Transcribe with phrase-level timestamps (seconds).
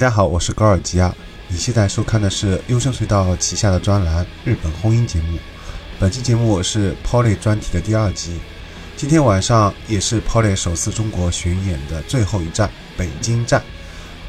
[0.00, 1.14] 大家好，我是高尔基亚。
[1.48, 5.36] 你现在收看的是优声隧道旗下的专栏《日本婚姻节目》。
[5.98, 8.40] 本期节目是 Polly 专题的第二集。
[8.96, 13.62] 今天晚上也是 Polly 首次中国巡演的最后一站——北京站。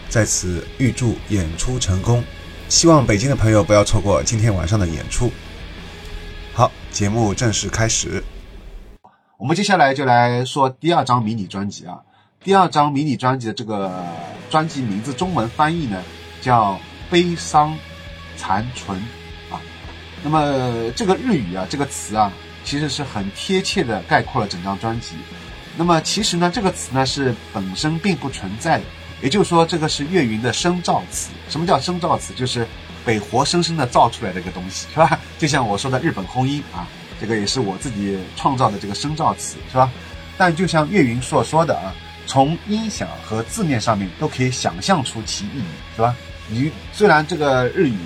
[0.09, 2.21] 在此预祝演出成功，
[2.67, 5.31] 希望北京的朋友不要错过今天晚上的演出。
[6.51, 8.21] 好，节目正式开始。
[9.37, 11.99] 我们接下来就来说第二张迷你专辑啊。
[12.43, 14.03] 第二张迷你专辑的这个
[14.49, 16.01] 专辑名字中文翻译呢，
[16.41, 16.73] 叫
[17.07, 17.77] 《悲伤
[18.35, 18.97] 残存》
[19.53, 19.61] 啊。
[20.23, 22.33] 那么这个日语啊，这个词啊，
[22.63, 25.09] 其实是很贴切的概括了整张专辑。
[25.77, 28.83] 那么其实呢，这个词呢是本身并不存在的，
[29.21, 31.29] 也就是说，这个是岳云的生造词。
[31.47, 32.33] 什么叫生造词？
[32.33, 32.67] 就是
[33.05, 35.19] 被活生生的造出来的一个东西，是吧？
[35.37, 36.87] 就像我说的日本轰音啊，
[37.19, 39.91] 这个也是我自己创造的这个生造词，是吧？
[40.39, 41.93] 但就像岳云所说的啊。
[42.31, 45.63] 从音响和字面上面都可以想象出其意义，
[45.97, 46.15] 是吧？
[46.47, 47.97] 你虽然这个日语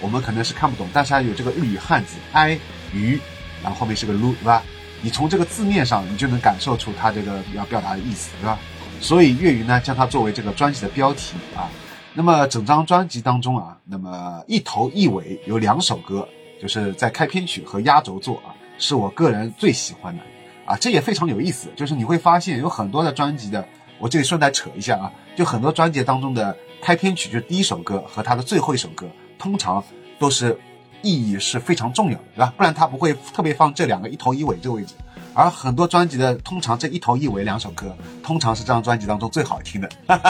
[0.00, 2.58] 我们可能是看不懂，但是它有这个日语汉字 i
[2.94, 3.20] 鱼，
[3.62, 4.62] 然后后面是个 lu，对吧？
[5.02, 8.58] 你从这个字面上你就能感受出它这个要表达的意思，对吧？
[9.02, 11.68] 所以粤语呢将它作为这个专辑的标题啊。
[12.14, 16.26] 那么整张专辑当中啊，那么一头一尾有两首歌，
[16.62, 20.22] 就是在开篇曲和压轴作啊，是我个人最喜欢的。
[20.66, 23.66] 啊，这也非常有意思，就是你会发现有很多的专辑的，
[23.98, 29.06] 我这里顺带扯一下啊，就很多专辑当中的开篇曲，就是第一首歌和它的最后一首歌，
[29.38, 29.82] 通常
[30.18, 30.58] 都是
[31.02, 32.52] 意义是非常重要的，对吧？
[32.56, 34.94] 不然他不会特别放这两个一头一尾这个位置。
[35.34, 39.88] 而很多专辑的通常这一头一尾两首歌，通常是这张专辑当中最好听的，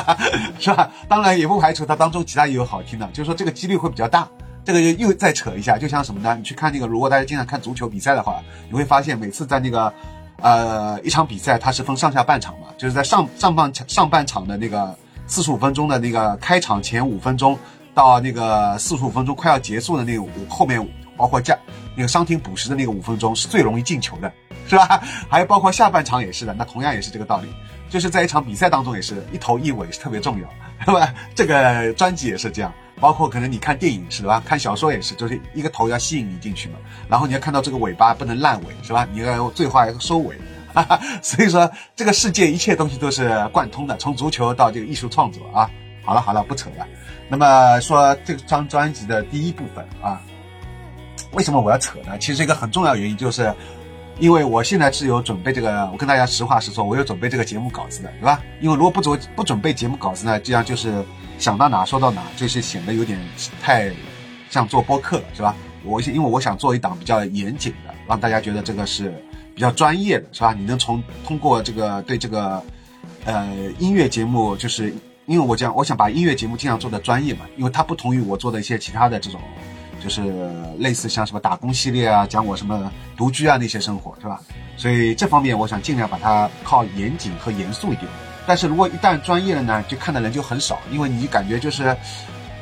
[0.59, 0.91] 是吧？
[1.09, 4.29] 当然也不排除它当中其他也有好听的，就是说这个几率会比较大。
[4.65, 6.35] 这个又又再扯一下，就像什么呢？
[6.37, 9.93] 你去看那个，如果大家经常看足球比赛的话，你会发现每次在那个。
[10.43, 14.95] 呃，一场比赛它是分上下半场嘛，就是在上上半场上半场的那个
[15.27, 17.59] 四十五分钟的那个开场前五分钟，
[17.95, 20.87] 到那个四十五分钟快要结束的那个后面，
[21.17, 21.59] 包括加
[21.97, 24.31] 那个伤停补时的那个五分钟是最容易进球的，
[24.69, 25.03] 是吧？
[25.29, 27.49] 还有包括下半场也是的，那同样也是这个道理，
[27.89, 30.49] 就是在一场比赛当中也是一头一尾是特别重要，
[30.85, 31.15] 对吧？
[31.35, 32.73] 这个专辑也是这样。
[33.01, 34.43] 包括可能你看电影是吧？
[34.45, 39.07] 看小说也是，就是一个头要吸引你进去嘛，然后你要看到这个尾巴不能烂尾是吧？
[39.13, 40.37] 你要最后要收尾，
[41.23, 45.71] 所以说这个世界一切东西都是贯通的，从足球到这个艺术创作啊。
[46.05, 46.87] 好了好了，不扯了。
[47.29, 50.21] 那么说这张专辑的第一部分啊，
[51.33, 52.17] 为什么我要扯呢？
[52.19, 53.53] 其实一个很重要原因就是，
[54.19, 58.43] 因为我现在是有准备这个，我跟大家实话实说，我有准备这个节目稿子的，对吧？
[58.61, 61.05] 因为如果不准不准备节目稿子呢，这样就是。
[61.39, 63.21] 想到哪说到哪，就是显得有点
[63.61, 63.93] 太
[64.49, 65.55] 像做播客了，是吧？
[65.85, 69.23] 我因为我想做一档比较严谨的，让大家觉得这个是
[69.55, 70.55] 比较专业的，是吧？
[70.55, 72.63] 你能从通过这个对这个
[73.27, 73.47] 呃
[73.79, 74.91] 音乐节目，就是
[75.27, 79.39] 因为我讲我想把音乐节目尽量做的专业嘛，因为它不同于我做的一些其他的这种，
[80.07, 80.23] 就是
[80.79, 84.41] 类似像什么打工系列啊，讲我什么独居啊那些生活，是吧？
[84.77, 88.07] 所以这方面我想尽量把它靠严谨和严肃一点。
[88.47, 91.97] 但是如果一旦专业了呢，就看的人就很少，因为你感觉就是，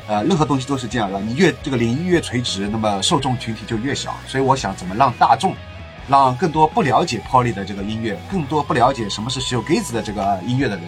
[0.09, 4.17] 呃，任何东西都是这样的，你越这个领域越垂直，那么受众群体就越小。
[4.27, 5.55] 所以我想怎么让大众，
[6.09, 10.85] 让更多不了解 Polly 的这个音乐，更多不了解什么是 Shoegaze 的这个音乐的人，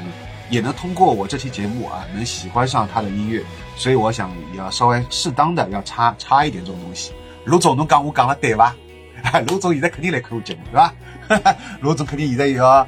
[0.50, 3.42] 也能通过我这期节目啊，能喜欢上他的音乐。
[3.76, 7.12] 所以我想也要稍微适当的要插插一点这种东西。
[7.44, 8.74] 卢总，侬讲我讲了对吧？
[9.48, 10.94] 卢总现在肯定来看我节目，对吧？
[11.80, 12.86] 卢总肯定现在又要。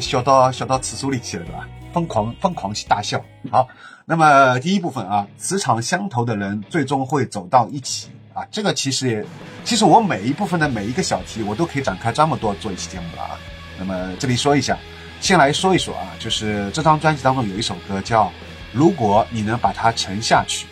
[0.00, 1.68] 笑到笑到厕所里去了，对吧？
[1.92, 3.24] 疯狂疯狂大笑。
[3.48, 3.68] 好，
[4.06, 8.44] 那么第一部分啊，磁场相投的人最终会走到一起啊。
[8.50, 9.24] 这个其实也，
[9.62, 13.38] 其实我每一部分的每一个小题，我都可以展开这么多做一期节目了啊。
[13.78, 14.76] 那么这里说一下，
[15.24, 18.26] 先来说一说啊，就是这张专辑当中有一首歌叫
[18.72, 20.66] 《如果你能把它沉下去》。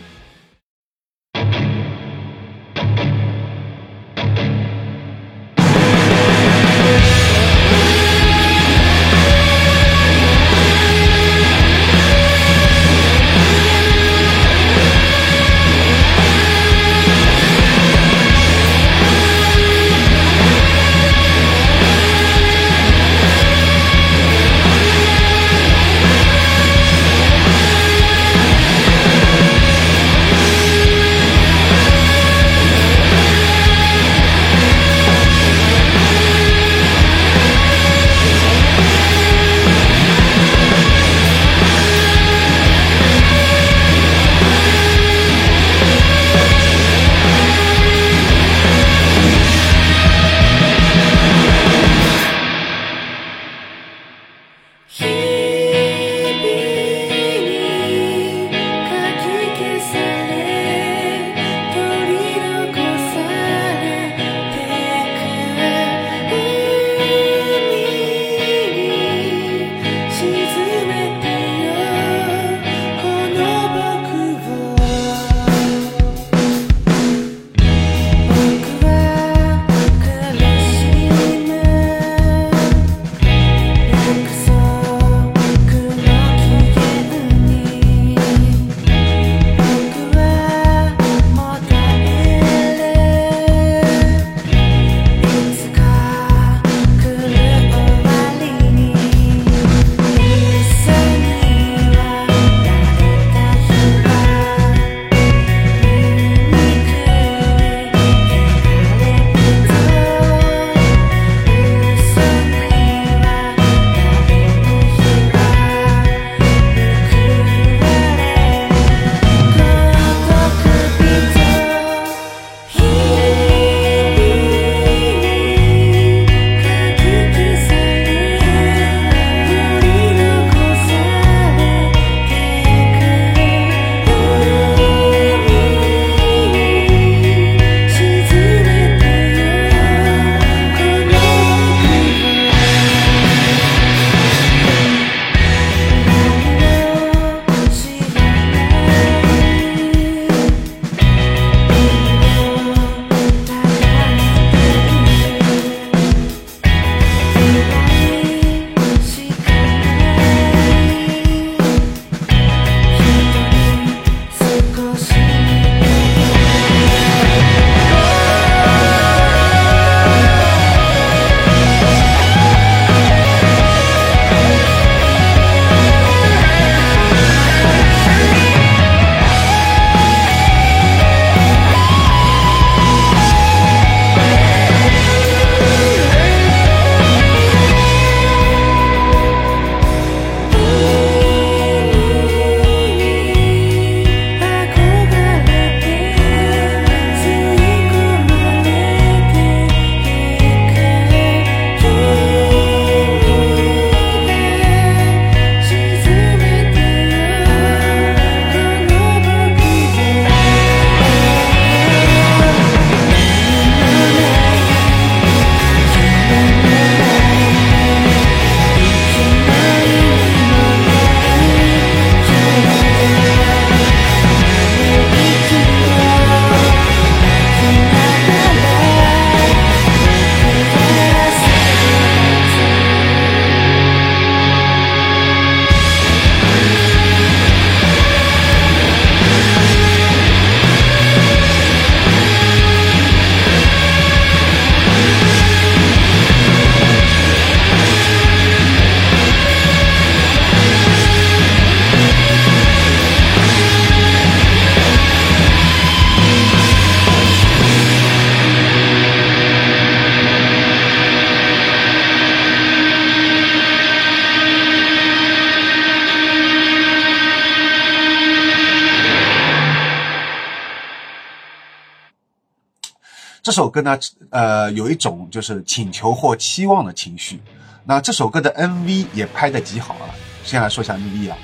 [273.52, 273.98] 这首歌呢，
[274.30, 277.38] 呃，有一种就是请求或期望的情绪。
[277.84, 280.08] 那这首歌的 MV 也拍得极好啊。
[280.42, 281.36] 先来说一下 MV 啊。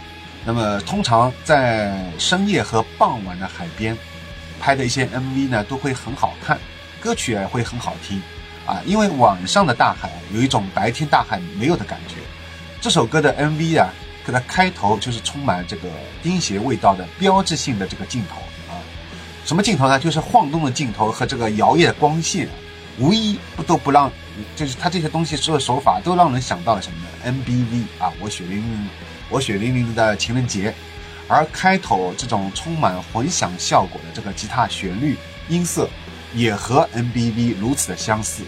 [0.47, 3.95] 那么通常在深夜和傍晚的海边
[4.59, 6.59] 拍的一些 MV 呢，都会很好看，
[6.99, 8.23] 歌曲也会很好听
[8.65, 8.81] 啊。
[8.87, 12.15] 因为晚上的大海有一种白天大海没有的感觉。
[12.81, 13.93] 这首歌的 MV 啊，
[14.25, 15.91] 给它开头就是充满这个
[16.23, 18.41] 钉鞋味道的标志性的这个镜头。
[19.49, 19.99] 什么镜头呢？
[19.99, 22.47] 就是晃动的镜头和这个摇曳的光线，
[22.99, 24.13] 无一不都不让，
[24.55, 28.89] 就是它这些东西所有手法都让人想到了什么呢？MBV 啊，我血淋淋，
[29.31, 30.75] 我血淋淋的情人节。
[31.29, 35.17] 而开头这种充满混响效果的这个吉他旋律
[35.49, 35.89] 音色，
[36.35, 38.43] 也和 MBV 如此的相似，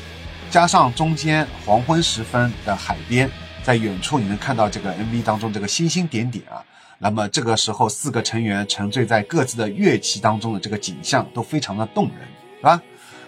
[0.51, 3.31] 加上中间黄昏时分的海边。
[3.63, 6.61] 在远处你能看到这个 MV 当中这个星星点点啊，
[7.03, 12.29] 那么这个时候四个成员沉醉在各自的乐器当中的这个景象都非常的动人，
[12.59, 12.81] 是吧？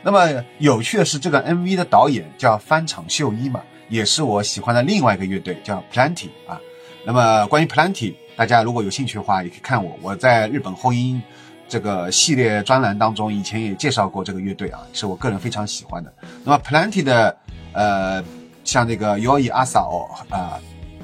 [0.03, 6.61] 那么有趣的是，这个 MV 的导演叫翻场秀一嘛，也是我喜欢的另外一个乐队叫 Plenty 啊。
[7.07, 11.23] 那么关于 Plenty，大家如果有兴趣的话，也可以看我我在日本后音
[11.67, 16.13] 这个系列专栏当中以前也介绍过这个乐队啊，是我个人非常喜欢的。
[16.45, 17.37] 那么 Plenty 的
[17.73, 18.23] 呃。
[18.65, 20.57] 像那个 Yoi Asao 啊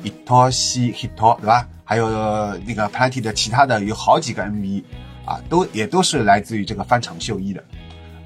[0.04, 1.66] ，Itoshi Hito 对吧？
[1.88, 2.06] 还有
[2.66, 4.84] 那个 Plenty 的其他的有好几个 MV
[5.24, 7.64] 啊，都也都是来自于这个翻场秀一的。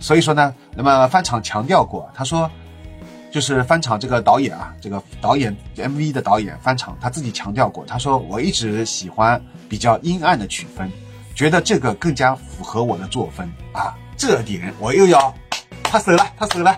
[0.00, 2.50] 所以说呢，那么翻场强调过，他说
[3.30, 10.90] 就是翻场这个导演啊，这个导演 MV 的导演翻场他自己强调过，他说我一直喜欢比较阴暗的曲风，
[11.32, 13.96] 觉得这个更加符合我的作风啊。
[14.16, 15.32] 这点我又要
[15.84, 16.76] 他死了，他死了。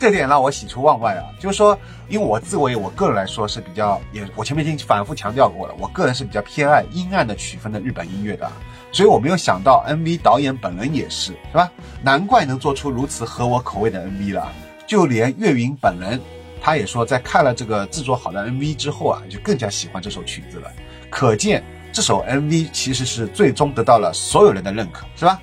[0.00, 1.28] 这点让我喜出望外啊！
[1.38, 1.78] 就是说，
[2.08, 8.50] 因为我自为我个人来说是比较，也我前面已经反复强调过了，我个人是比较偏爱阴暗的曲风的日本音乐的，
[8.90, 11.70] 所以我没有想到 MV 导演本人也是，是吧？
[12.02, 14.50] 难怪能做出如此合我口味的 MV 了。
[14.86, 16.18] 就连岳云本人，
[16.62, 20.72] 他也说，在看了这个制作好的 MV 之后啊，就更加喜欢这首曲子了。
[21.10, 25.38] 可见这首 MV 其实是最终得到了所有人的认可，是吧？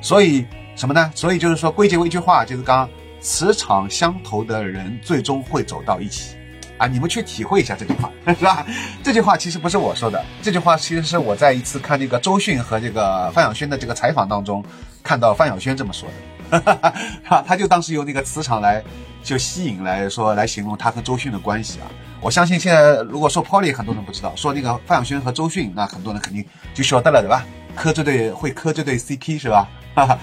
[0.00, 1.12] 所以什么呢？
[1.14, 2.88] 所以就是说，归结为一句话，就是刚。
[3.20, 6.36] 磁场相投的人最终会走到一起，
[6.78, 8.64] 啊，你们去体会一下这句话， 是吧？
[9.02, 14.64] 这句话其实不是我说的，这句话其实是我在一次看那个周迅和这个范晓萱的这个采访当中，
[15.02, 16.08] 看到范晓萱这么说
[16.50, 16.92] 的，哈哈
[17.24, 18.82] 哈，他就当时用那个磁场来
[19.22, 21.86] 就吸引来说来形容他和周迅的关系啊。
[22.20, 26.44] 我相信现在如果说 Polly 很多人不知道，说那个范晓萱和周迅，那很多人肯定
[26.74, 27.44] 就晓得了，对吧？
[27.76, 29.68] 磕这对会磕这对 CP 是吧？
[29.94, 30.18] 哈哈。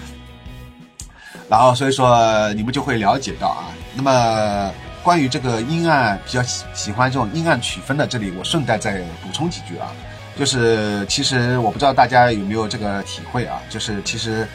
[1.48, 3.70] 然后，所以说你们就会了解到啊。
[3.94, 4.72] 那么，
[5.02, 9.92] 关于这个阴暗比较喜喜欢这种阴暗曲风的，这里我顺带再补充几句啊。
[10.36, 13.60] 就是其实我不知道大家有没有这个体会啊。
[13.70, 14.46] 就是其实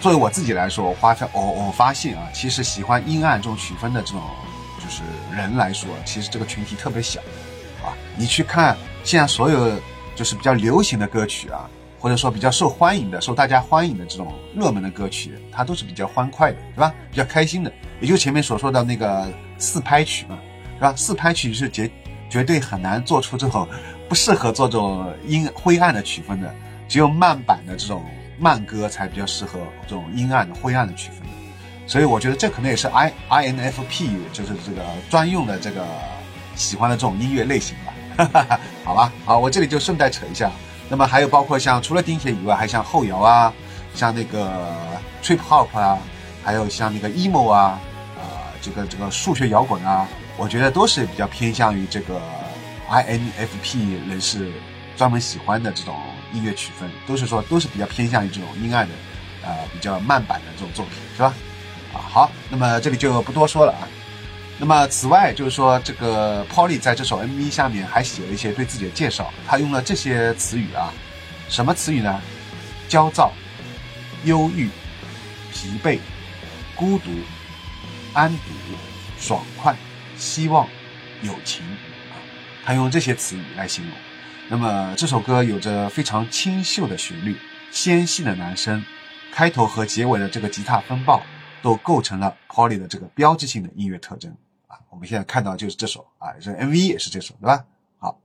[0.00, 4.20] 作为我自己来说，我发现我我发现啊，其实喜欢阴暗这种曲风的这种
[4.82, 5.02] 就是
[5.36, 7.20] 人来说，其实这个群体特别小
[7.80, 7.94] 啊。
[8.16, 9.72] 你去看现在所有
[10.16, 11.70] 就是比较流行的歌曲啊。
[11.98, 16.94] 或者说比较受欢迎的、受大家欢迎的这种热门的歌曲，它都是比较欢快的，是吧？
[17.10, 19.26] 比较开心的，也就前面所说的那个
[19.58, 20.38] 四拍曲嘛，
[20.76, 20.94] 是吧？
[20.96, 21.90] 四拍曲是绝
[22.30, 23.66] 绝对很难做出这种
[24.08, 26.54] 不适合做这种阴灰暗的曲风的，
[26.86, 28.04] 只有慢板的这种
[28.38, 31.28] 慢歌才比较适合这种阴暗的灰暗的曲风的。
[31.86, 35.86] 所以我觉得这可能也是 I I N F P 就是这个专用的这个
[36.54, 39.12] 喜欢的这种音乐类型吧， 好吧？
[39.24, 40.52] 好，我这里就顺带扯一下。
[40.88, 43.52] 那么还有包括像除了钉鞋以外，还像后摇啊，
[43.94, 44.74] 像那个
[45.22, 45.98] trip hop 啊，
[46.42, 47.78] 还有像那个 emo 啊，
[48.16, 48.22] 呃，
[48.62, 52.20] 这个这个数学摇滚啊，我觉得都是比较偏向于这个
[52.88, 54.50] INFP 人士
[54.96, 55.94] 专门喜欢的这种
[56.32, 58.94] 音乐曲风，都是说都是比较偏向于这种阴暗的，
[59.44, 61.34] 呃，比较慢板的这种作品，是吧？
[61.92, 63.84] 啊，好，那么这里就不多说了啊。
[64.60, 70.92] 那么，此外就是说，这个 Polly 在这首 MV 下面还写了一些对自己的介绍，他用了这些词语啊，
[71.48, 72.20] 什么词语呢？
[72.88, 73.32] 焦躁、
[74.24, 74.68] 忧郁、
[75.52, 76.00] 疲惫、
[76.74, 77.10] 孤独、
[78.14, 78.38] 安堵、
[79.16, 79.76] 爽快、
[80.16, 80.66] 希望、
[81.22, 81.64] 友情
[82.10, 82.18] 啊，
[82.64, 83.92] 他用这些词语来形容。
[84.48, 87.36] 那么这首歌有着非常清秀的旋律，
[87.70, 88.84] 纤细的男声，
[89.32, 91.22] 开头和结尾的这个吉他风暴，
[91.62, 94.34] 都构成了 Polly 的这个标志性的音乐特征。
[94.90, 97.64] 我们现在看到就是这首啊，这 MV 也是这首，对吧？
[97.98, 98.20] 好，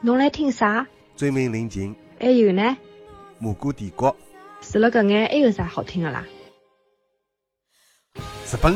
[0.00, 0.86] 侬来听啥？
[1.16, 1.94] 追名临近。
[2.20, 2.76] 还有呢？
[3.38, 4.14] 蘑菇帝国。
[4.60, 6.24] 除了搿眼，还有啥好听的啦？
[8.14, 8.74] 日本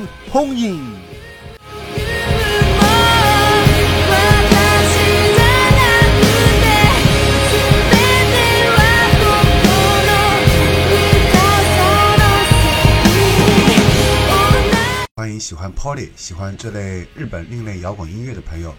[15.26, 15.40] 欢迎。
[15.40, 18.72] 喜欢 Polly、喜欢这类日本另类摇滚音乐的朋友，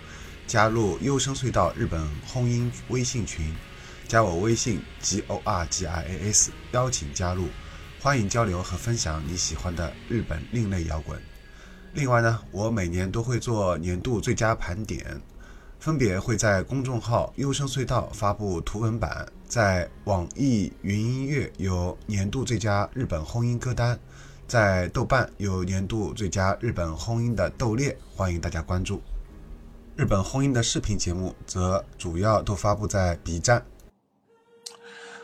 [0.47, 3.53] 加入优声隧道日本轰音微信群，
[4.07, 7.49] 加我微信 g o r g i a s，邀请加入，
[7.99, 11.21] 欢迎交流和分享你喜欢的日本另类摇滚。
[11.91, 15.21] 另外呢，我每年都会做年度最佳盘点。
[15.79, 23.99] 分别会在公众号“优声隧道”发布图文版，在网易云音乐有年度最佳日本轰音歌单，
[24.47, 29.01] 在豆瓣有年度最佳日本轰音的豆列，欢迎大家关注。
[29.97, 33.61] 日本轰音的视频节目则主要都发布在 B 站。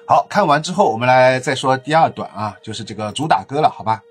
[0.05, 4.01] 好看完之后，我们来再说第二段啊，就是这个主打歌了，好吧？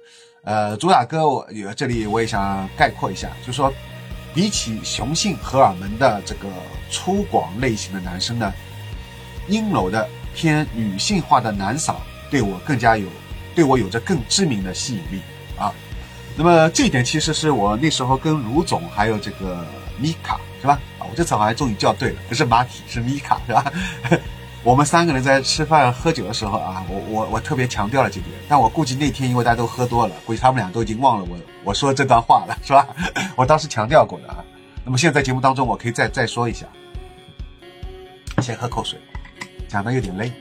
[0.44, 3.72] 呃，主打歌我有这里我也想概括一下，就说。
[4.34, 6.48] 比起雄性荷尔蒙的这个
[6.90, 8.50] 粗犷类型的男生呢，
[9.46, 11.96] 阴柔的偏女性化的男嗓
[12.30, 13.06] 对我更加有，
[13.54, 15.20] 对我有着更致命的吸引力
[15.58, 15.72] 啊。
[16.36, 19.64] 那么这一点其实是我那时候跟卢总还有这个
[19.98, 20.80] 米卡是吧？
[20.98, 23.72] 啊，我这次好像终于叫对了，不是马体是米卡是吧？
[24.64, 32.86] 我们三个人在吃饭喝酒的时候啊，我我我特别强调了这点，但我估计那天因为大家都喝多了，估计他们俩都已经忘了我我说这段话了，是吧？
[33.36, 34.36] 我当时强调过的啊。
[34.84, 36.66] 那么现在节目当中，我可以再再说一下。
[38.40, 38.98] 先喝口水，
[39.68, 40.32] 讲的有点累。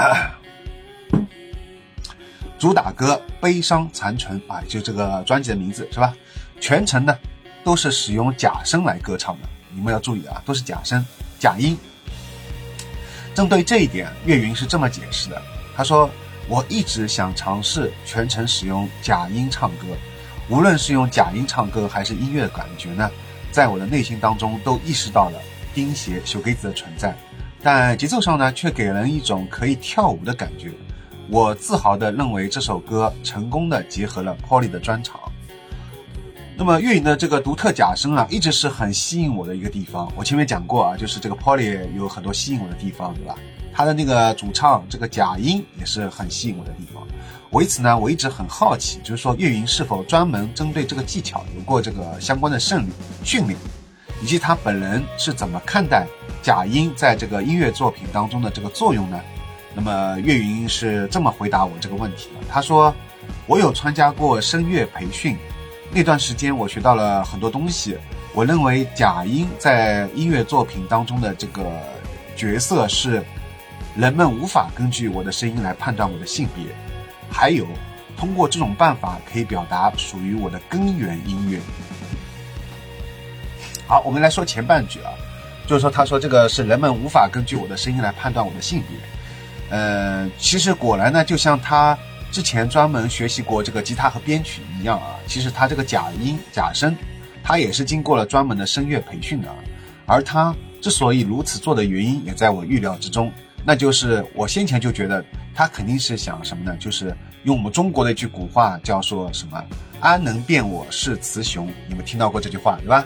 [2.58, 6.14] 主打歌《悲伤残存》啊，就这个专辑的名字是吧？
[6.60, 7.16] 全程呢？
[7.62, 11.04] 都是使用假声来歌唱的，你们要注意啊，都是假声、
[11.38, 11.76] 假音。
[13.34, 15.40] 针对这一点，岳云是这么解释的：
[15.76, 16.08] 他说，
[16.48, 19.86] 我一直想尝试全程使用假音唱歌，
[20.48, 23.10] 无论是用假音唱歌还是音乐的感觉呢，
[23.52, 25.38] 在我的内心当中都意识到了
[25.74, 27.14] 丁鞋修给子的存在，
[27.62, 30.72] 但节奏上呢，却给人一种可以跳舞的感觉。
[31.28, 35.20] 我自豪地认为这首歌成功地结合了 Polly 的专长。
[36.56, 40.12] 那么岳云的这个独特假声啊，一直是很吸引我的一个地方。
[40.16, 43.34] 我前面讲过啊，就是这个 Polly 有很多吸引我的地方，对吧？
[43.72, 47.06] 他的那个主唱这个假音也是很吸引我的地方。
[47.52, 52.90] 为此呢，我一直很好奇，就是说岳云是否专门针对这个技巧有过这个相关的胜利
[53.24, 53.58] 训练，
[54.22, 56.06] 以及他本人是怎么看待
[56.42, 59.20] 假音在这个音乐作品当中的这个作用呢？
[59.74, 62.94] 那么岳云是这么回答我这个问题的，他说
[63.46, 65.36] ：“我有参加过声乐培训。”
[65.92, 67.96] 那段时间我学到了很多东西。
[68.32, 71.68] 我认为假音在音乐作品当中的这个
[72.36, 73.24] 角色是
[73.96, 76.66] 人们无法根据我的声音来判断我的性别，
[77.28, 77.66] 还有
[78.16, 81.58] 通过这种办法可以表达属于我的根源音乐。
[83.90, 85.10] 好，我们来说前半句啊，
[85.66, 89.76] 就是说他说这个是人们无法根据我的声音来判断我的性别。
[89.76, 91.98] 呃，其实果然呢，就像他。
[92.30, 96.96] 之前专门学习过这个吉他和编曲一样啊，其实他这个假音假声，
[97.42, 99.48] 他也是经过了专门的声乐培训的。
[100.06, 103.32] 而他之所以如此做的原因，也在我预料之中，
[103.64, 106.76] 那就是我先前就觉得他肯定是想什么呢？
[106.78, 109.60] 就是用我们中国的一句古话叫说什么
[109.98, 113.04] “安能辨我是雌雄”，你们听到过这句话对吧？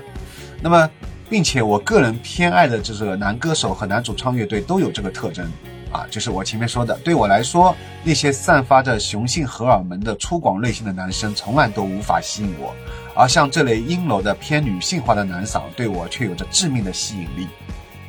[0.65, 0.91] 那么，
[1.29, 5.47] 并且我个人偏爱的这个男歌手和男主唱乐队都有这个特征。
[5.93, 12.75] 啊，就是我前面说的，对我来说，那些散发着雄性荷尔蒙的粗犷类型的男生，从来都无法吸引我，
[13.15, 17.47] 而像这类阴柔的偏女性化的男嗓，对我却有着致命的吸引力。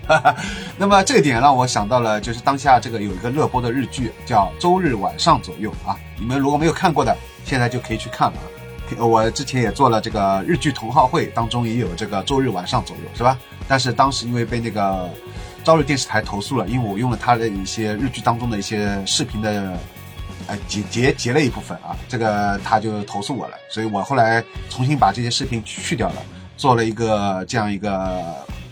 [0.07, 0.35] 哈哈，
[0.77, 8.54] 那么这点让我想到了，就是当下这个有一个热播的日剧，叫《周日晚上左右》啊，你们如果没有看过的，现在就可以去看了啊。
[8.99, 13.37] 我之前也做了这个日剧同好会，当中也有这个周日晚上左右，是吧？
[13.67, 15.09] 但是当时因为被那个。
[15.65, 19.75] 朝日电视台投诉了，因为我用了他的一些日剧当中的一些视频的，
[20.45, 26.21] 呃截截截了一部分啊，这个他就投诉我了，所以我后来重新把这些视频去掉了，
[26.55, 28.23] 做了一个这样一个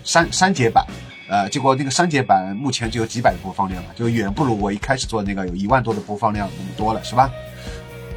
[0.03, 0.85] 删删节版，
[1.27, 7.27] 呃，结果那个删节版目前就有几百的播放量了，就远不如我一开始做那个有一万多的播放量那么多了，是吧？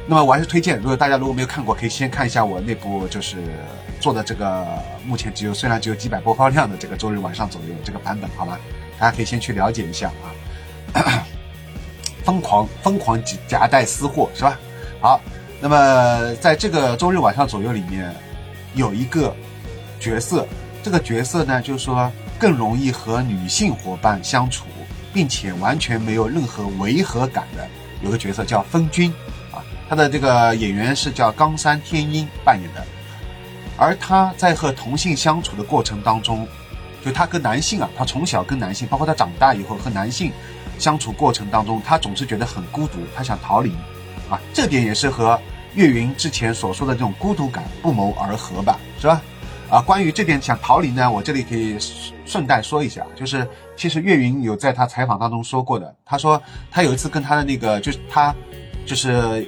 [0.09, 3.37] 那么我还是推荐，如果大家如果没有看过，可以先看一下我那部就是
[3.99, 4.65] 做的这个
[5.05, 8.57] 目前只有虽然只有几百播放量的这个周日晚上左右这个版本，好吧？
[8.97, 10.09] 大家可以先去了解一下
[10.93, 11.27] 啊。
[12.23, 14.57] 疯狂疯狂夹带私货是吧？
[15.01, 15.21] 好，
[15.59, 18.15] 那么在这个周日晚上左右里面，
[18.75, 19.35] 有一个
[19.99, 20.47] 角色，
[20.81, 24.65] 这个角色呢，就是说更容易和女性伙伴相处，
[25.13, 27.67] 并且完全没有任何违和感的，
[28.01, 29.13] 有个角色叫风君。
[29.89, 32.85] 他的这个演员是叫冈山天音扮演的，
[33.77, 36.47] 而他在和同性相处的过程当中，
[37.03, 40.31] 就他跟男性啊，他从小跟男性，包括他长大以后和男性
[40.77, 43.71] 相处过程当中，他总是觉得很孤独，他想逃离，
[44.29, 45.39] 啊，这点也是和
[45.75, 49.21] 岳云之前所说的这种孤独感不谋而合吧，是吧？
[49.69, 51.77] 啊，关于这点想逃离呢，我这里可以
[52.25, 58.33] 顺带说一下，就是其实岳云有在他采访当中说过的，他说他有一次跟他的那个，就是他，
[58.85, 59.45] 就是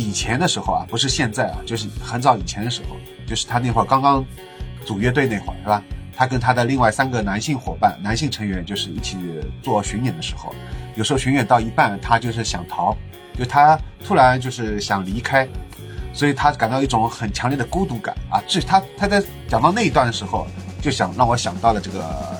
[0.00, 4.24] 以前的时候啊，不是现在啊，就是很早以前的时候，就是他那会儿刚刚
[4.84, 5.82] 组乐队那会儿，是吧？
[6.16, 9.16] 他跟他的另外三个男性伙伴、男性成员，就是一起
[9.62, 10.54] 做巡演的时候，
[10.94, 12.96] 有时候巡演到一半，他就是想逃，
[13.38, 15.46] 就他突然就是想离开。
[16.12, 18.42] 所以他感到一种很强烈的孤独感啊！
[18.48, 20.44] 这他他在讲到那一段的时候，
[20.82, 22.36] 就想让我想到了这个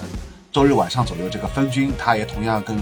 [0.51, 2.77] 周日晚上左右这个分军，他也同样跟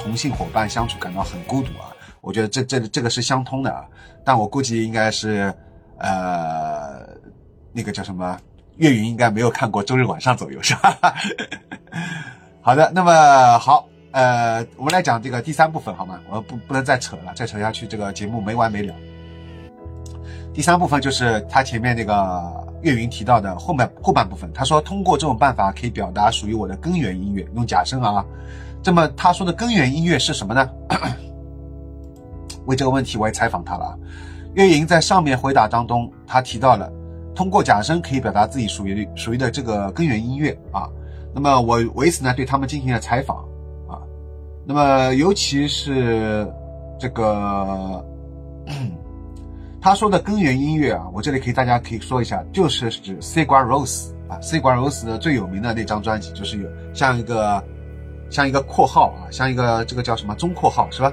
[0.00, 1.90] 同性伙伴相处感到很孤独啊！
[2.20, 3.84] 我觉得这这这个是相通的啊，
[4.28, 5.50] 但我估计应该是
[5.96, 7.00] 呃
[7.72, 8.38] 那个叫什么
[8.76, 11.14] 岳云应该没有看过周日晚上左右是吧？
[12.60, 16.20] 好的，那么好呃，我们来讲这个第三部分好吗？
[16.28, 18.94] 我不不能再扯了，再扯下去这个节目没完没了。
[20.52, 28.22] 第三部分就是他前面那个岳云提到的后半后半部分，他说通过这种办法可以表达属于我的根源音乐，用假声啊。
[28.82, 30.70] 这么他说的根源音乐是什么呢？
[32.68, 33.98] 为这个问题我也采访他了。
[34.54, 36.88] 岳云在上面回答当中，他提到了
[37.34, 40.88] 通过假声可以表达自己属于属于的这个根源音乐啊。
[41.34, 43.38] 那么我为此呢对他们进行了采访
[43.88, 43.98] 啊。
[44.64, 46.46] 那么尤其是
[47.00, 48.04] 这个。
[49.80, 57.62] 他说的根源音乐啊，我这里可以大家可以说一下，就是指 C 瓜 Rose 啊，C 瓜 Rose 的最有名的那张专辑，就是有像一个
[58.28, 61.12] 像一个括号啊，像一个这个叫什么中括号是吧？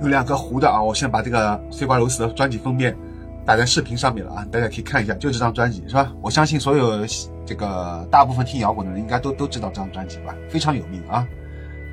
[0.00, 2.96] 有两个糊的啊，我先把这个碎瓜螺丝的专辑封面
[3.44, 6.12] 打在视频上面了啊，大家可以看一下，就这张专辑是吧？
[6.20, 7.06] 我相信所有
[7.44, 11.26] 这个大部分听摇滚的人应该都都知道这张专辑吧，非常有名啊。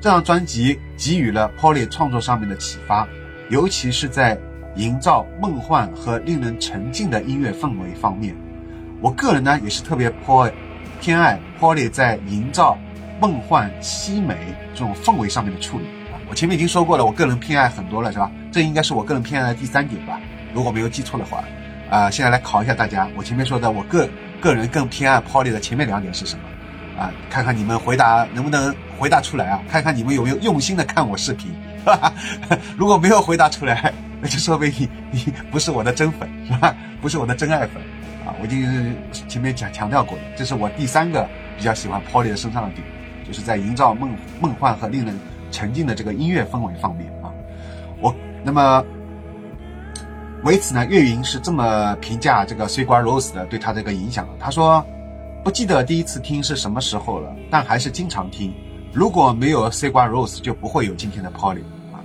[0.00, 3.08] 这张专辑给予了 Polly 创作上面的启发，
[3.50, 4.38] 尤其是在。
[4.76, 8.36] 营造梦幻和令人沉浸的音乐氛围方面，
[9.00, 10.46] 我个人呢也是特别颇
[11.00, 12.76] 偏爱 Polly 在营造
[13.18, 14.36] 梦幻凄美
[14.74, 15.86] 这种氛围上面的处理。
[16.28, 18.30] 我前面已经说过了，我个人偏爱很多了，是吧？
[18.52, 20.20] 这应该是我个人偏爱的第三点吧，
[20.52, 21.44] 如果没有记错的话。
[21.88, 24.08] 啊，现在来考一下大家，我前面说的我个
[24.40, 27.00] 个人更偏爱 Polly 的前面两点是什么？
[27.00, 29.62] 啊，看看你们回答能不能回答出来啊？
[29.70, 31.54] 看看你们有没有用心的看我视频。
[31.84, 31.94] 哈
[32.50, 33.92] 哈如果没有回答出来。
[34.18, 36.74] 那就说明你你不是我的真粉是吧？
[37.02, 37.82] 不是我的真爱粉
[38.26, 38.32] 啊！
[38.40, 38.96] 我已经
[39.28, 42.82] 前面讲强调过了，这是我第三个比较喜欢 Polly 的身上的点，
[43.26, 45.14] 就是在营造梦梦幻和令人
[45.50, 47.32] 沉浸的这个音乐氛围方面啊。
[48.00, 48.84] 我那么
[50.42, 54.28] 为此呢，岳云是这么评价这个 C 瓜 Rose 的对他这个影响。
[54.38, 54.84] 他说
[55.42, 58.54] ：“不记得第一次听是什么时候了，但还是经常听。
[58.92, 61.98] 如果没有 C 瓜 Rose，就不会有今天的 Polly 啊。”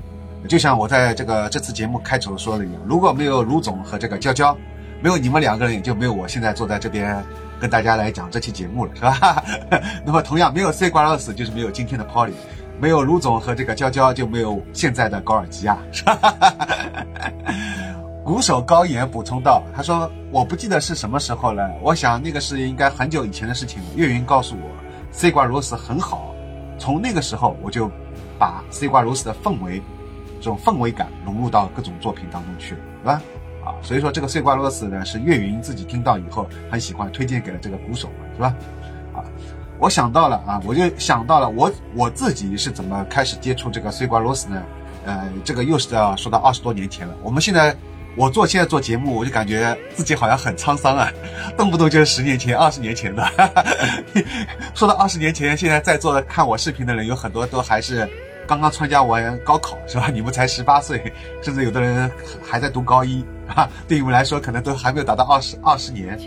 [0.48, 4.58] 就像我在这个这次节目开头说的一样，如果没有卢总和这个娇娇，
[5.02, 7.24] 没有你们两个人，也就没有我现在坐在这边
[7.60, 9.44] 跟大家来讲这期节目了，是吧？
[10.04, 12.34] 那么同样，没有 C 瓜 Rose，就是没有今天的 Polly，
[12.82, 16.18] 没有卢总和这个娇娇，就没有现在的高尔基亚，是吧？
[18.26, 23.90] 鼓手高岩补充道：“他说我不记得是什么时候了，我想那个是应该很久以前的事情了。
[23.96, 24.68] 岳云告诉我
[25.12, 26.34] ，C 瓜 Rose 很好，
[26.80, 27.88] 从那个时候我就
[28.40, 29.80] 把 C 瓜 Rose 的氛围。”
[30.42, 33.22] 这种氛围感融入到各种作品当中去了，是吧？
[33.64, 38.56] 啊，所以说这个《碎瓜罗斯》呢，是岳云自己听到以后很喜欢，推荐给了这个鼓手，是吧？
[39.82, 44.62] 我想到了啊，我就想到了我我自己是怎么开始接触这个《碎瓜罗斯》呢？
[45.08, 47.16] 呃，这个又是要说到二十多年前了。
[47.24, 47.76] 我们现在
[48.16, 51.12] 我做现在做节目，我就感觉自己好像很沧桑啊，
[51.58, 53.28] 动不动就是十年前、二十年前的。
[54.76, 58.08] 说到二十年前，现在在座的看我视频的人有很多都还是。
[58.48, 60.10] 刚刚参加完高考是吧？
[60.12, 62.12] 你们才十八岁，甚至有的人
[62.44, 63.70] 还在读高一啊。
[63.88, 66.20] 对你们来说，可能都还没有达到二十二十年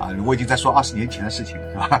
[0.00, 0.08] 啊。
[0.24, 2.00] 我已经在说二十年前的事情了，是吧？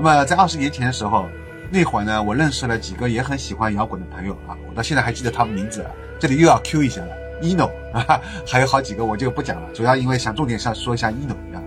[0.00, 1.26] 那么在二十年前的时候，
[1.70, 4.56] 那会儿呢，我认识了几个也很喜欢摇滚的朋友啊。
[4.68, 5.84] 我到现在还记得他们名字，
[6.20, 7.08] 这里又要 Q 一下了
[7.42, 11.60] ，ino 啊，还有好几个我就不讲了，主要因为想重点上说一下 ino 啊。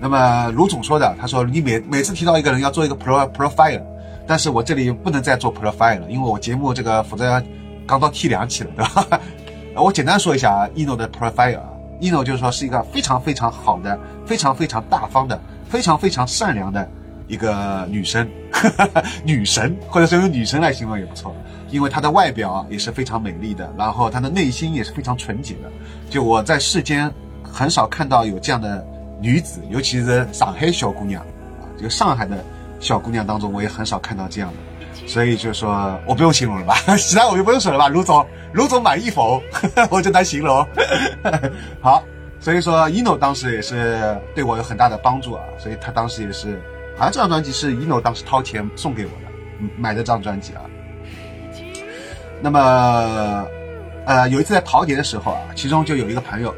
[0.00, 3.80] 那么卢总说的，他说你每每次提到一个人要做一个 pro profile。
[4.28, 7.40] 但是我这里不能再做 profile 了，因为我节目这个否则
[7.86, 9.20] 刚到 T 两期了，对吧？
[9.76, 11.68] 我简单说一下啊，ino 的 profile 啊
[12.00, 13.96] ，ino 就是说是一个非常非常好的、
[14.26, 16.90] 非常非常大方的、非常非常善良的
[17.26, 18.28] 一个女生，
[19.24, 21.34] 女神，或者说用女神来形容也不错，
[21.70, 25.70] 因为她的外表也是非常美丽的，然后她的内心也是非常纯洁的。
[26.08, 27.12] 就我在世间
[27.42, 28.86] 很少看到有这样的
[29.20, 32.36] 女子，尤其是上海小姑娘啊，就上海的。
[32.78, 35.06] 小姑娘当中，我也很少看到这样的。
[35.08, 37.88] 所以就说我不用形容了吧， 其他我就不用说了吧。
[37.88, 39.42] 卢总，卢总满意否？
[39.88, 40.64] 我就来形容。
[41.80, 42.04] 好，
[42.38, 46.60] 所以说 ino 当时也是对我有很大的帮助啊，所以他当时也是，
[46.96, 49.28] 好像这张专辑是 ino 当时掏钱送给我的，
[49.76, 50.62] 买的这张专辑啊。
[52.40, 53.46] 那么，
[54.06, 56.54] 呃，有一次在淘碟的时候啊，其中就有一个朋友，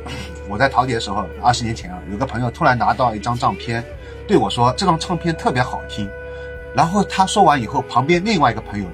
[0.49, 3.85] 我在淘碟的时候，二十年前啊，有个朋友突然拿到一张唱片，
[4.27, 6.09] 对我说这张唱片特别好听。
[6.75, 8.87] 然后他说完以后，旁边另外一个朋友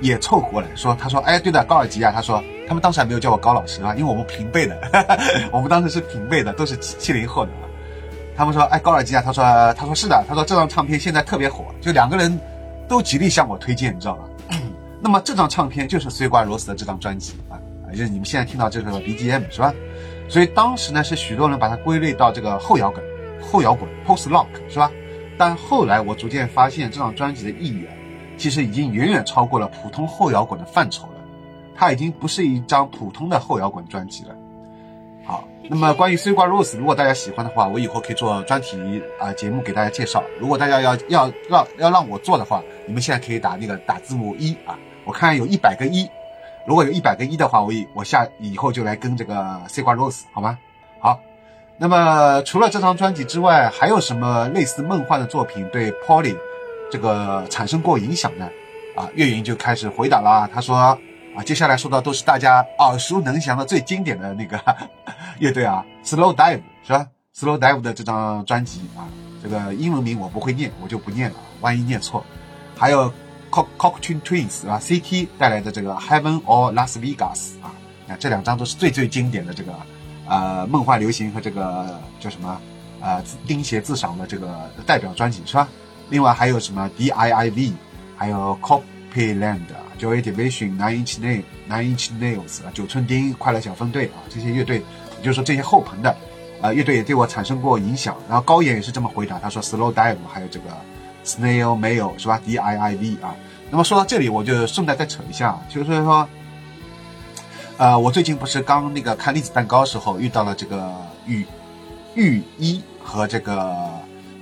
[0.00, 4.76] 也凑过来说：“他说，哎，对的，高尔基啊。”他说他们当时还没有叫我高老师啊，因为我们平辈的，
[5.52, 7.52] 我们当时是平辈的，都是七七零后的。
[8.38, 9.42] 他们说：“哎，高尔基啊。”他说
[9.74, 12.38] ：“他说是的。”他说这张唱片现在特别火，就两个人
[12.86, 14.24] 都极力向我推荐，你知道吧？
[15.02, 17.58] 那么这张唱片就是《碎瓜罗斯》的这张专辑啊，
[17.90, 19.74] 就是你们现在听到这个 BGM 是吧？
[20.28, 23.02] 所以当时呢，是许多人把它归类到这个后摇滚、
[23.42, 24.88] 后摇滚 Post Rock 是吧？
[25.36, 27.92] 但后来我逐渐发现，这张专辑的意义啊，
[28.36, 31.14] 其实已经远远超过了普通后摇滚的范畴了。
[31.74, 34.34] 它已经不是一张普通的后摇滚专辑了。
[35.70, 40.24] 那么关于《碎瓜 Rose》，如果大家喜欢的话，我以后可以做专题啊节目给大家介绍。
[40.40, 46.08] 如果大家要要让要让我做的话，你们现在可以打那个打字母一啊，我看有一百个一，
[46.66, 49.34] 如果有一百个一的话，我以我下以后就来跟这个
[49.68, 50.58] 《碎瓜 Rose》好吗？
[51.00, 51.20] 好。
[51.76, 56.34] 那么除了这张专辑之外，还有什么类似梦幻的作品对 Polly
[56.90, 58.48] 这个产生过影响呢？
[58.96, 60.48] 啊，岳云就开始回答了。
[60.52, 60.98] 他说
[61.38, 64.60] 啊，接下来说的都是大家耳熟能详的最经典的那个
[65.38, 69.06] 乐队啊，Slow Dive 是吧？Slow Dive 的这张专辑啊，
[69.40, 72.24] 这个英文名我不会念，我就不念了，万一念错。
[72.76, 73.12] 还有
[73.52, 77.70] Cock Cocktail Twins 啊，CT 带来的这个 Heaven or Las Vegas 啊，
[78.08, 79.72] 那这两张都是最最经典的这个。
[80.26, 82.60] 呃，梦幻流行和这个叫什么？
[83.00, 85.68] 呃，钉鞋自赏的这个代表专辑是吧？
[86.10, 87.72] 另外还有什么 D I I V，
[88.16, 89.60] 还有 Copyland、
[89.98, 94.76] Joy Division、Nine Inch Nails、Nine Inch Nails、九寸钉、快乐小分队啊，这些乐队，
[95.18, 96.16] 也就是说这些后朋的，
[96.62, 98.16] 呃，乐队也对我产生过影响。
[98.28, 100.66] 然后高岩也是这么回答，他说 Slow Dive，还有这个
[101.24, 103.34] Snail Mail 是吧？D I I V 啊。
[103.70, 106.28] 那么说到这里，我就顺带再扯一下，就是说。
[107.76, 110.92] 呃，我最近不是刚那个看栗子蛋糕时候遇到了这个
[111.26, 111.46] 玉
[112.16, 113.72] 玉一和这个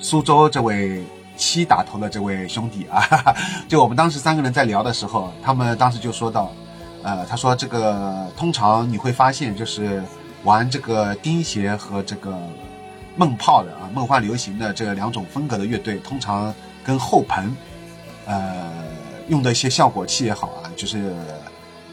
[0.01, 1.05] 苏州这位
[1.37, 3.05] 七打头的这位兄弟啊，
[3.69, 6.51] 就我们当时三个人在聊的时候，他们当时就说到，
[7.03, 10.03] 呃，他说这个通常你会发现就是
[10.45, 12.37] 玩这个钉鞋和这个
[13.17, 16.53] 梦炮的啊，梦幻流行的这两种风格的乐队，通常
[16.85, 17.55] 跟后盆，
[18.27, 18.73] 呃，
[19.29, 21.15] 用的一些效果器也好啊，就是。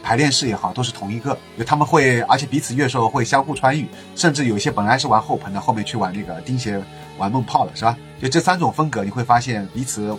[0.06, 6.78] 排练室也好，都是同一个，就他们会，而且彼此乐手会相互穿越，甚至有一些本来是玩后盆的，后面去玩那个钉鞋、
[7.16, 7.96] 玩梦炮了，是吧？
[8.24, 10.16] 就这三种风格，你会发现彼此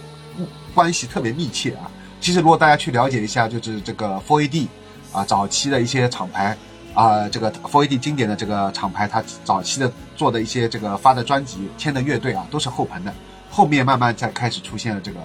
[0.76, 1.90] 关系特别密切啊。
[2.22, 4.68] 其实如果大家去了解一下，就是这个 Four AD
[5.12, 6.56] 啊，早期的一些厂牌
[6.94, 13.12] 啊，这个 Four AD 经典的这个厂牌，它早期的做的一些这个发的专辑、签的乐队啊，都是后朋的，
[13.50, 15.20] 后面慢慢才开始出现了这个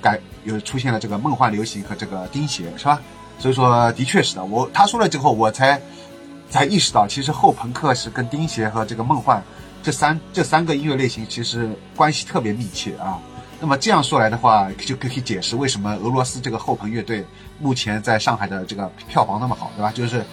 [0.00, 3.02] 改，有出现了这个梦幻流行和这个钉鞋，是吧？
[3.40, 4.44] 所以说，的确是的。
[4.44, 5.80] 我他说了之后，我才
[6.48, 9.42] 才意识到，其实后朋克是跟钉鞋和这个梦幻
[9.84, 13.20] 这三这三个音乐类型其实关系特别密切啊。
[13.60, 17.22] 那么这样说来的话，就可以解释为什么俄罗斯这个后朋乐队
[17.60, 19.92] 目前在上海的这个票房那么好，对吧？
[19.92, 20.24] 就是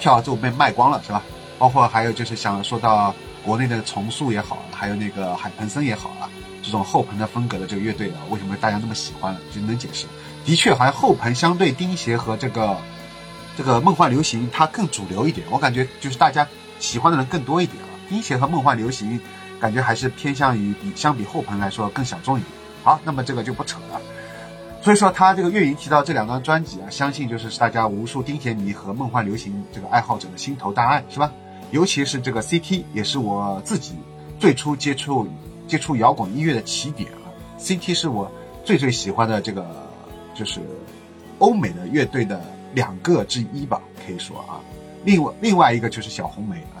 [0.00, 1.22] 票就被卖光了，是吧？
[1.56, 6.28] 包括还有就是想说到国内的重塑也好，还有那个海鹏森也好啊，
[6.60, 10.06] 这种后朋的风格的这个乐队啊，为什么大家那么喜欢了，就能解释。
[10.44, 12.76] 的确，好像后盆相对钉鞋和这个
[13.56, 15.46] 这个梦幻流行，它更主流一点。
[15.50, 16.46] 我感觉就是大家
[16.80, 17.78] 喜欢的人更多一点
[18.10, 18.12] 啊。
[18.12, 19.20] 钉鞋和梦幻流行，
[19.60, 22.52] 感觉还是偏向于比相比后盆来说更小众一点。
[22.82, 24.00] 好，那么这个就不扯了。
[24.82, 31.32] 所以说，他这个岳云提到这两张专辑啊，相信就是大家无数钉鞋迷和梦幻流行这个爱好者的心头大爱，是吧？
[31.70, 33.94] 尤其是这个 CT，也是我自己
[34.38, 35.28] 最初接触
[35.68, 37.30] 接触摇滚音乐的起点啊。
[37.58, 38.30] CT 是我
[38.64, 39.88] 最最喜欢的这个。
[40.32, 40.60] 就是
[41.38, 42.40] 欧美的乐队的
[42.72, 44.56] 两个之一吧，可以说啊。
[45.04, 46.79] 另外另外一个就是小红梅啊，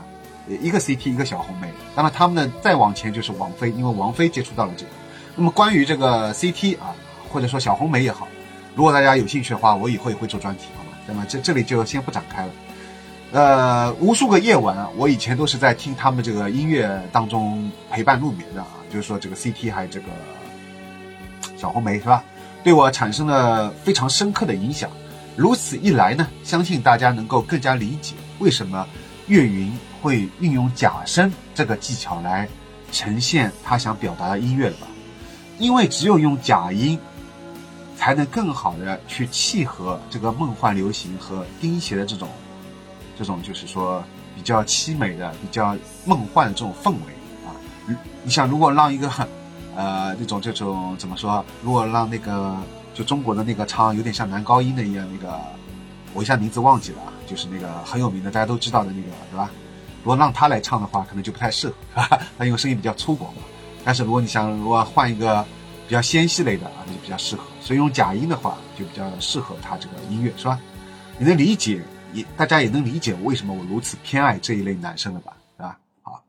[0.56, 1.68] 一个 CT 一个小红梅。
[1.94, 4.90] 那么他们呢再往前就是王菲，因为王菲接触到了这个。
[5.36, 6.94] 那么关于这个 CT 啊，
[7.28, 8.28] 或者说小红梅也好，
[8.74, 10.90] 如果大家有兴趣的话，我以后也会做专题，好吗？
[11.06, 12.50] 那么这这里就先不展开了。
[13.32, 18.68] 呃，无数个夜晚，我以前都是在听他们这个音乐当中陪伴入眠的啊。
[18.90, 20.06] 就是说这个 CT 还有这个
[21.56, 22.24] 小红梅是吧？
[22.64, 24.90] 对我产生了非常深刻的影响。
[25.36, 28.86] 如此一来呢，相信大家能够更加理解为什么
[29.28, 32.48] 岳云会运用假声这个技巧来
[32.90, 34.86] 呈现他想表达的音乐了吧？
[35.58, 36.98] 因为只有用假音
[37.96, 42.28] 才能更好的去契合这个梦幻流行和钉鞋的这种，
[43.18, 44.02] 这种就是说
[44.34, 47.12] 比较凄美的、比较梦幻的这种氛围
[47.46, 47.52] 啊。
[47.86, 49.10] 你你想，如果让一个
[49.76, 51.44] 呃那种这种怎么说？
[51.62, 52.56] 如果让那个
[52.94, 55.38] 就中国的那个唱有点像男高音的一样那个，
[56.14, 59.50] 我一下名字忘记了啊，就是那个很有名的大家都知道的那个，对吧？
[60.02, 61.74] 如果让他来唱的话，可能就不太适合，
[62.38, 63.42] 他因为声音比较粗犷嘛。
[63.84, 65.44] 但是如果你想如果换一个
[65.88, 67.42] 比较纤细类的啊，那就比较适合。
[67.60, 70.58] 所以用假音的话，就比较适合他这个音乐，是吧？
[71.18, 71.82] 你能理解，
[72.12, 75.32] 也大家也能理解为什么我如此偏爱这一类男生了吧？
[75.56, 75.78] 是吧？
[76.02, 76.22] 好。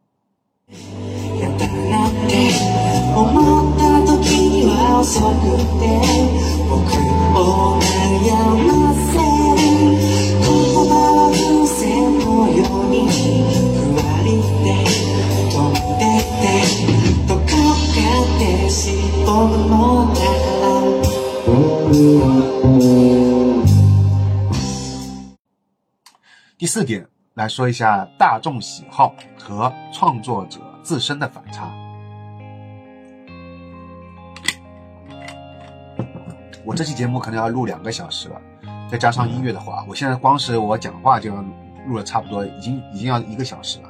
[26.58, 31.68] 第四点来说一下大众喜好和创作者自身的反差。
[36.64, 38.40] 我这期节目可能要录两个小时了，
[38.90, 41.44] 再加上音乐的话，我现在光是我讲话就要
[41.88, 43.90] 录了差不多，已经已经要一个小时了。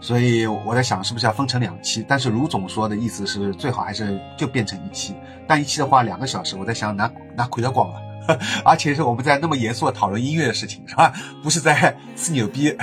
[0.00, 2.04] 所以我在想，是不是要分成两期？
[2.06, 5.14] 但是卢总说的意思是，最好还是就变成一期。
[5.46, 7.96] 但一期的话，两个小时，我在想，哪哪亏得光了？
[8.64, 11.12] 而且是我们在那么严肃的讨论音乐的事情，是吧？
[11.42, 12.76] 不是在 吹牛逼。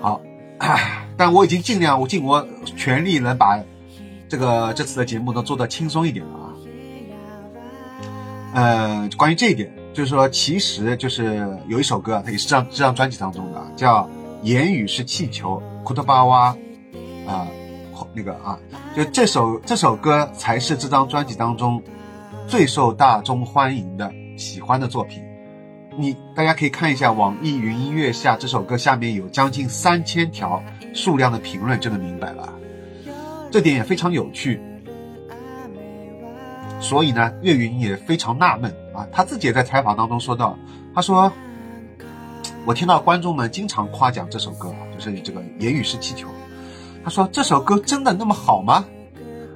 [0.00, 0.20] 好，
[1.16, 3.60] 但我已经尽量，我尽我全力能把
[4.28, 6.46] 这个这次的节目能做得轻松一点了啊。
[8.52, 14.04] 嗯，关于这一点，就是说，其实就是有一首歌，它也是这张这张专辑当中的，叫
[14.42, 16.56] 《言语是气球》，库特巴哇
[17.26, 17.46] 啊，
[18.14, 18.58] 那个啊，
[18.96, 21.82] 就这首这首歌才是这张专辑当中
[22.46, 24.12] 最受大众欢迎的。
[24.36, 25.22] 喜欢的作品，
[25.98, 30.62] 你大家可以看一下网易云音乐下这首歌下面有将近三千条
[30.94, 32.50] 数量的评论，就能明白了。
[33.50, 34.58] 这点也非常有趣。
[36.80, 40.56] 所以呢，岳云也非常纳闷啊，他自己也在采访当中说到，
[40.94, 41.32] 他说
[42.66, 46.28] ：“我听到观众们经常夸奖这首歌，就是这个言语是气球。
[47.04, 48.84] 他说这首歌真的那么好吗？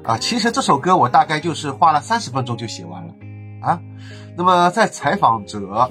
[0.05, 3.15] 啊，其实这首歌我大概就是花了三十分钟就写完了
[3.61, 3.81] 啊。”
[4.37, 5.91] 那么，在采访者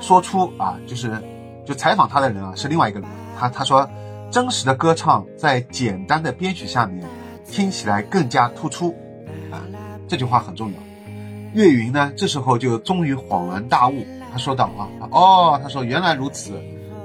[0.00, 1.22] 说出啊，就是
[1.64, 3.08] 就采访他的人啊，是另外一个人。
[3.38, 3.88] 他他说，
[4.30, 7.04] 真实的歌唱在简单的编曲下面
[7.50, 8.94] 听起来更加突出
[9.50, 9.62] 啊。
[10.06, 10.87] 这句话很重要。
[11.54, 16.52] 岳云呢，这时候就终于恍然大悟，他说道啊，哦，他说原来如此。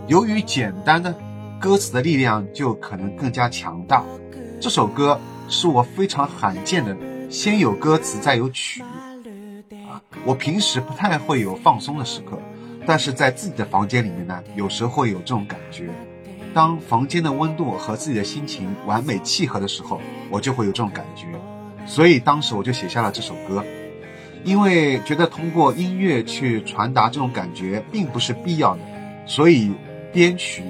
[0.08, 1.16] 由于简单的
[1.60, 4.04] 歌词的力量就可能更加强大。
[4.60, 6.96] 这首歌是我非常罕见的，
[7.30, 8.82] 先有歌词再有曲。
[8.82, 12.38] 啊我平时不太会有放松的时刻，
[12.86, 15.90] 但是在自己的房间里面呢，有时会有这种感觉。
[16.54, 21.28] 当房间的温度和自己的心情完美契合的时候，我就会有这种感觉。
[21.86, 23.64] 所以当时我就写下了这首歌，
[24.44, 28.82] 因为觉得通过音乐去传达这种感觉并不是必要的，
[29.26, 29.72] 所以
[30.12, 30.64] 编曲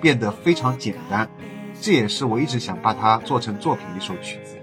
[0.00, 1.28] 变得非常简单。
[1.80, 4.56] 这也是我一直想把它做成作品的一首曲子。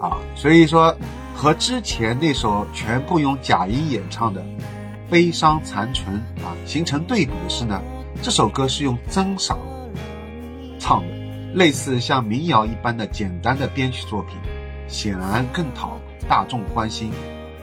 [0.00, 0.96] 啊，所以说。
[1.36, 4.40] 和之前那首全部用假音演唱的
[5.10, 7.82] 《悲伤残存》啊，形成对比的是呢，
[8.22, 9.56] 这首歌是用真嗓
[10.78, 11.08] 唱的，
[11.54, 14.38] 类似像民谣一般的简单的编曲作品，
[14.94, 17.10] 显然更讨大众欢心。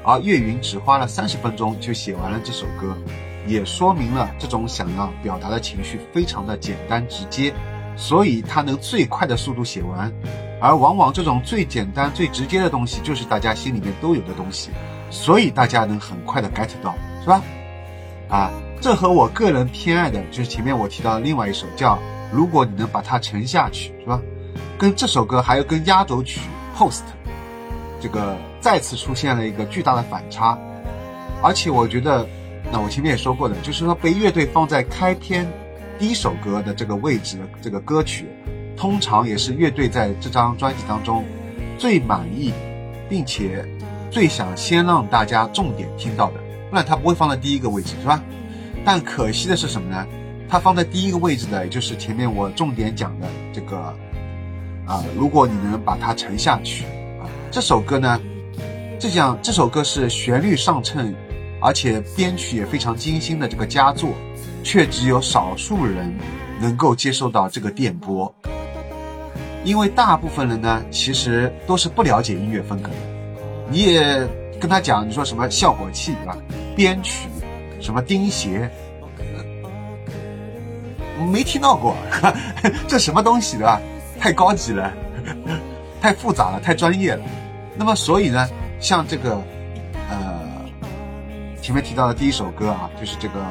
[0.03, 2.97] 而岳云只花了三十分钟就写完了这首歌，
[3.47, 7.53] 也说明了这种想要表达的情绪非常的简单直接，
[7.95, 10.11] 所以他能最快的速度写完。
[10.59, 14.69] 而往往这种最简单、最直接的东西，就是大家心里面都有的东西，
[15.09, 17.41] 所以大家能很快的 get 到，是吧？
[18.27, 21.95] 啊，这和我个人偏爱的，就是前面我提到的另外一首叫
[22.31, 24.19] 《如果你能把它沉下去》，是吧？
[24.79, 26.41] 跟这首歌还有跟压轴曲
[26.79, 26.99] 《Post》，
[28.01, 30.57] 这个再次出现了一个巨大的反差。
[31.41, 32.27] 而且我觉得，
[32.71, 35.47] 那我前面也说过的，就是说被乐队放在开篇
[35.97, 38.25] 第一首歌的这个位置的这个歌曲。
[38.77, 41.23] 通常也是乐队在这张专辑当中
[41.77, 42.51] 最满意，
[43.07, 43.63] 并且
[44.09, 48.19] 最想先让大家重点听到的，不然它不会放在第一个位置，是吧？
[48.83, 50.07] 但可惜的是什么呢？
[50.49, 53.93] 它放在第一个位置的，也就是前面我重点讲的这个
[54.87, 56.85] 啊，如果你能把它沉下去，
[57.51, 58.17] 这首歌呢，
[58.97, 61.13] 这讲这首歌是旋律上乘，
[61.61, 64.13] 而且编曲也非常精心的这个佳作，
[64.63, 66.15] 却只有少数人
[66.61, 68.33] 能够接受到这个电波。
[69.65, 72.95] 因为大部分人呢，其实都是不了解音乐风格的。
[73.69, 74.25] 你也
[74.57, 76.37] 跟他讲，你说什么效果器啊、
[76.73, 77.27] 编曲，
[77.81, 78.71] 什么钉鞋，
[81.29, 81.97] 没听到过，
[82.87, 83.81] 这什么东西对吧？
[84.17, 84.89] 太高级了，
[86.01, 87.23] 太复杂了，太专业了。
[87.81, 88.47] 那么所以呢，
[88.79, 89.41] 像这个，
[90.07, 90.39] 呃，
[91.63, 93.43] 前面提到的第一首歌啊，就是这个，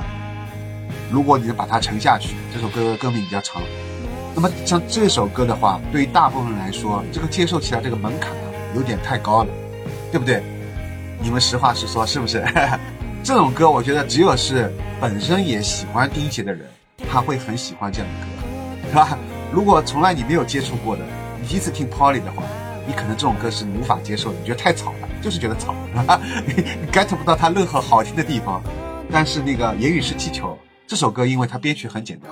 [1.10, 3.60] 如果你把它沉下去，这首歌歌名比较长。
[4.32, 8.44] 那么像这首歌的话，对于大部分人来说，这个接受起来这个门槛啊，
[8.76, 9.50] 有点太高了，
[10.12, 10.40] 对不对？
[11.20, 12.46] 你们实话实说，是不是？
[13.24, 16.70] 这种歌，我觉得只有是本身也喜欢钉鞋的人，
[17.10, 19.18] 他会很喜欢这样的歌，是吧？
[19.50, 21.02] 如果从来你没有接触过的，
[21.42, 22.44] 你第一次听 Polly 的话，
[22.90, 25.72] 你可能这种歌是无法接受，你觉得太吵了，就是觉得吵，
[26.44, 26.54] 你
[26.90, 28.60] get 不到它任何好听的地方。
[29.12, 32.28] 但是那个言语是气球这首歌，因为它编曲很简单，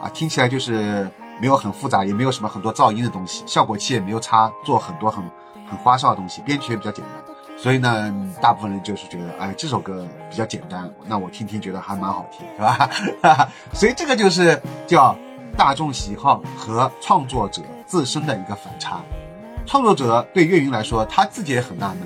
[0.00, 1.10] 啊，听起来就是。
[1.38, 5.22] 没有很复杂，也没有什么很多噪音的东西，效果器也没有插做很多很
[5.68, 13.48] 很花哨的东西，编曲也比较简单，所以呢，大部分人就是觉得，哎，这首歌比较简单，那我听听觉得还蛮好听，是吧？
[13.74, 15.14] 所以这个就是叫
[15.58, 19.02] 大众喜好和创作者自身的一个反差。
[19.66, 21.98] 创作者对岳云来说，他自己也很纳闷，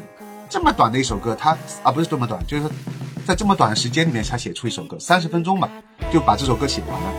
[0.49, 2.65] 这么短的一首歌，他啊不是这么短，就是
[3.27, 5.69] 在这么短的时间里面，他写出一首歌，三十分钟吧，
[6.11, 7.13] 就把这首歌写完了。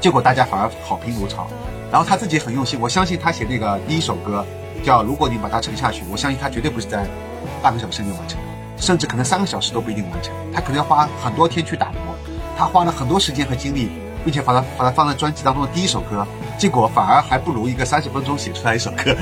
[0.00, 1.46] 结果大家反而好评如潮，
[1.92, 4.44] 然后他自己很用心，我相信他写那个第一首歌
[4.82, 7.06] 叫《如果你把它沉下去》，我相信他绝对不是在
[7.62, 8.40] 半个小时内完成，
[8.78, 12.16] 甚至可能三个小时都不一定完成，他可能要花很多天去打磨，
[12.56, 13.90] 他花了很多时间和精力，
[14.24, 16.26] 并且把它把它放在专辑当中的第一首歌，
[16.58, 19.16] 结果反而还不如一个三十分钟写出来一首歌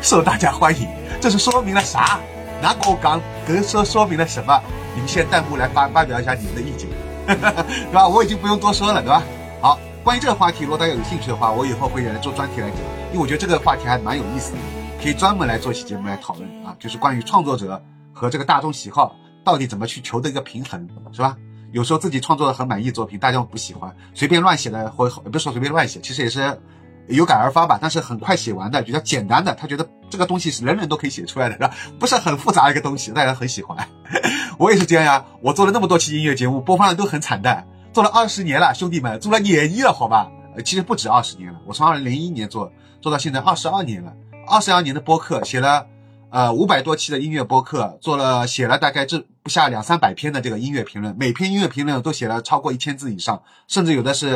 [0.00, 0.88] 受大家欢迎，
[1.20, 2.18] 这是说明了啥？
[2.60, 4.60] 拿我刚跟说说明了什么？
[4.94, 6.88] 你们现在弹幕来发发表一下你们的意见，
[7.26, 8.06] 对吧？
[8.06, 9.22] 我已经不用多说了，对吧？
[9.60, 9.78] 好。
[10.04, 12.78] 关于这个话题，如果大家有兴趣的话，我以后会来做专题来讲，
[13.12, 14.58] 因为我觉得这个话题还蛮有意思的，
[15.00, 17.80] 可以专门来做一期节目来讨论啊，就是关于创作者
[18.12, 19.14] 和这个大众喜好
[19.44, 21.36] 到底怎么去求得一个平衡，是吧？
[21.72, 26.60] 有时候自己创作的很满意作品，大家不喜欢，随便乱写的，或不是说随便乱写，其实也是
[27.08, 31.70] 有感而发吧，但是很快写完的，比较简单的，他觉得这个东西是人人都可以写出来的，是吧？
[31.98, 33.76] 不是很复杂一个东西，大家很喜欢。
[34.58, 37.66] 我也是这样呀，我做了那么多期音乐节目，播放量都很惨淡。
[37.92, 40.30] 做了二十年了，兄弟们，做了年一了，好吧？
[40.64, 42.70] 其实不止二十年了，我从二零零一年做，
[43.00, 44.12] 做到现在二十二年了，
[44.46, 45.86] 二十二年的播客，写了
[46.32, 54.34] 呃五百多期的音乐播客，做了写了大概这不下两三百篇的这个音乐评论，每篇音乐评论都写了超过一千字以上，甚至有的是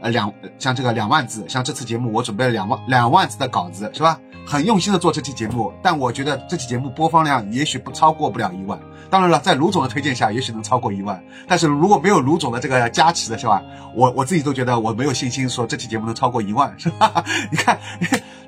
[0.00, 4.18] 呃两像这个两万字，像这次节目我准备了两万两万字的稿子，是吧？
[4.46, 8.78] 很用心的做这期节目，但我觉得这期节目播放量也许不超过不了一万。
[9.10, 11.20] 当然了，在卢总的推荐下，也许能超过一万。
[11.48, 13.60] 但是如果没有卢总的这个加持的是吧？
[13.94, 17.24] 我我自己都觉得我没有信心说这期节目能超过一万，是吧？
[17.50, 17.78] 你看，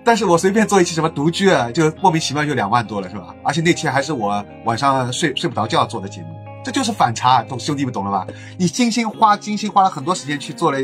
[0.09, 3.35] 但是我随便做一期什么独居，就莫名其妙就两万多了，是吧？
[3.45, 6.29] 而且那期还是我晚上睡睡不着觉做的节目，
[6.65, 8.27] 这就是反差，懂兄弟们懂了吧？
[8.57, 10.79] 你精心花精心花了很多时间去做了，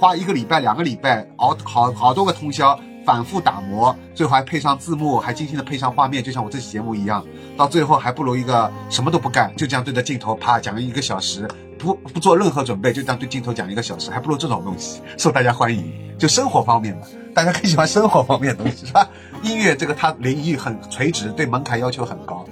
[0.00, 2.80] 花一个礼拜两个礼拜熬好好多个通宵。
[3.04, 7.24] 反复打磨，最后还配上字幕，还精心的配上画面，就像我这期节目一样。
[7.56, 15.92] 到最后还不如一个什么都不干，就这样对着镜头啪讲了一个小时，不不做任何准备，就这样对镜头讲一个小时，还不如这种东西受大家欢迎。
[16.18, 19.08] 就生活方面嘛，大家更喜欢生活方面的东西是吧？
[19.42, 22.44] 音乐这个它领域很垂直，对门槛要求很高。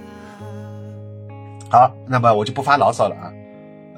[1.70, 3.32] 好，那么我就不发牢骚了啊。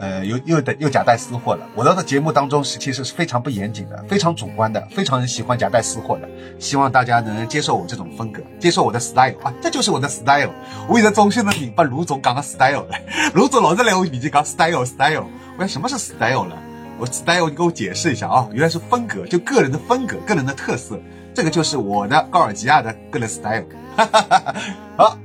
[0.01, 1.66] 呃，又又的又夹带私货了。
[1.74, 6.28] 我的节目当中是其实是非常不严谨的，非常主观的，非常喜欢夹带私货的。
[6.59, 10.49] 希望大家能接受我这种风格，接受我的 style 啊，这就是我的 style。
[10.89, 12.95] 我现在衷心的明白卢总讲的 style 了。
[13.35, 15.26] 卢总老是来我面前讲 style style，
[15.59, 16.57] 我说什么是 style 了？
[17.01, 21.01] 我 style 你给我解释一下啊，原来是风格，就个人的风格，个人的特色。
[21.32, 23.64] 这个就是我的高尔基亚的个人 style。
[24.98, 25.16] 好。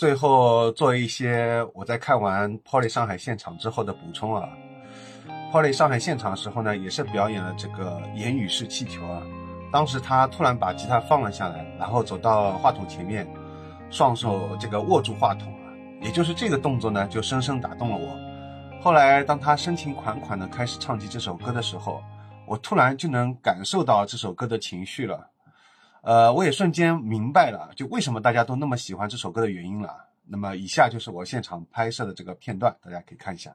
[0.00, 4.48] 最后做一些我在看完 Polly 上海现场之后的补充啊。
[5.52, 9.22] Polly 上海现场的时候呢，也是表演了这个言语式气球啊。
[9.70, 13.28] 当时他突然把吉他放了下来，然后走到话筒前面。
[13.90, 15.68] 双手这个握住话筒啊，
[16.00, 18.80] 也就是这个动作呢，就深深打动了我。
[18.80, 22.02] 后来，当他深情款款的开始唱起这首歌的时候，
[22.46, 25.28] 我突然就能感受到这首歌的情绪了。
[26.02, 30.08] 呃，我也瞬间明白了，就为什么大家都那么喜欢这首歌的原因了。
[30.26, 33.52] 那么以下就是我现场拍摄的这个片段，大家可以看一下。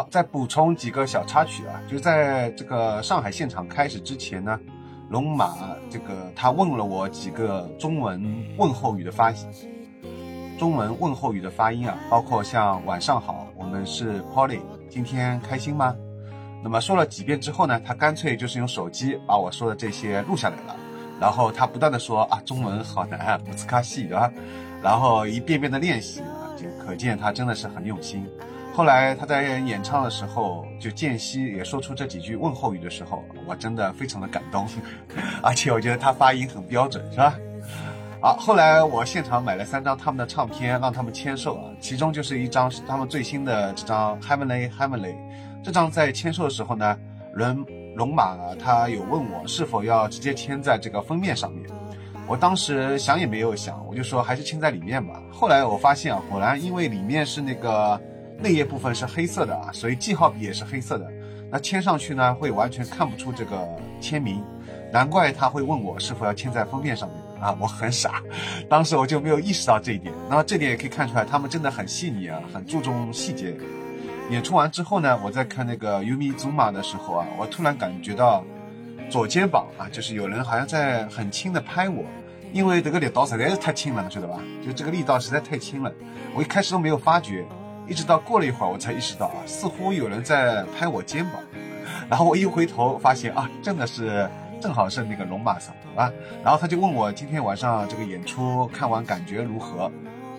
[0.00, 4.58] 好，再补充几个小插曲啊，就是在这个上海现场开始之前呢，
[5.10, 5.54] 龙马
[5.90, 9.46] 这个他问了我几个中文问候语的发音，
[10.58, 15.94] 中文问候语的发音啊，包括像晚上好，我们是 Polly，今天开心吗？
[16.64, 20.74] 那么说了几遍之后呢，他干脆就是用手机把我说的这些录下来了，
[21.20, 24.32] 然后他不断的说啊，中文好难啊，不斯卡西对吧？
[24.82, 28.26] 然后一遍遍的练习啊，就可见他真的是很用心。
[28.80, 34.66] 后来他在演唱的时候，就间隙也说出这几句问候语的时候，我真的非常的感动，
[35.44, 37.34] 而且我觉得他发音很标准，是吧？
[38.22, 45.12] 好，后来我现场买了三张他们的唱片，让他们签售啊，其中就是一张是他们最新的这张《Heavenly Heavenly》，
[45.62, 46.98] 这张在签售的时候呢，
[47.34, 47.62] 龙
[47.96, 51.68] 龙马他有问我是否要直接签在这个封面上面，
[52.26, 55.20] 我当时想也没有想，我就说还是签在里面吧。
[55.30, 58.00] 后来我发现啊，果然因为里面是那个。
[58.42, 61.06] 内页部分是黑色的啊，所以记号笔也是黑色的。
[61.50, 63.68] 那签上去呢，会完全看不出这个
[64.00, 64.42] 签名，
[64.92, 67.56] 难怪他会问我是否要签在封面上面啊。
[67.60, 68.22] 我很傻，
[68.68, 70.14] 当时我就没有意识到这一点。
[70.28, 73.56] 那么这点也可以看出来，他们真的很细腻啊，很注重细节。
[74.30, 78.44] 演出完之后呢，我在看那个 Umi Zuma 的时候啊，我突然感觉到
[79.10, 82.04] 左肩膀啊，就是有人好像在很轻的拍我，
[82.52, 84.38] 因为这个力道实在是太轻了，你晓得吧？
[84.64, 85.92] 就这个力道实在太轻了，
[86.32, 87.44] 我一开始都没有发觉。
[87.90, 91.42] 一直到过了一会儿，我才意识到啊，似乎有人在拍我肩膀，
[92.08, 94.30] 然后我一回头发现啊，真的是
[94.60, 96.08] 正好是那个龙马桑啊，
[96.44, 99.90] 然后他就问我今天晚上这个演出看完感觉如何，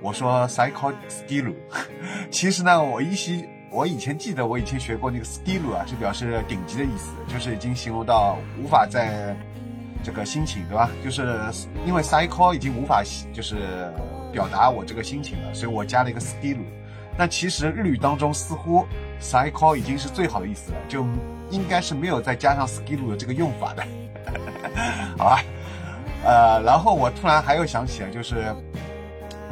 [0.01, 1.53] 我说 cycle skill，
[2.31, 9.35] 其实呢，我依稀我以前记得我以前学过那个 skill 啊，是表示顶级的意思，就是已经形容到无法再
[10.01, 10.89] 这个心情对吧？
[11.03, 11.37] 就是
[11.85, 13.91] 因为 cycle 已经无法就是
[14.31, 16.59] 表达我这个心情了，所以我加了一个 skill。
[17.22, 18.84] 但其实日语当中似乎
[19.22, 21.05] cycle 已经是最好的意思了，就
[21.51, 23.84] 应该是没有再加上 skill 的这个用法的，
[25.19, 25.43] 好吧？
[26.26, 28.51] 呃，然后我突然还有想起来，就是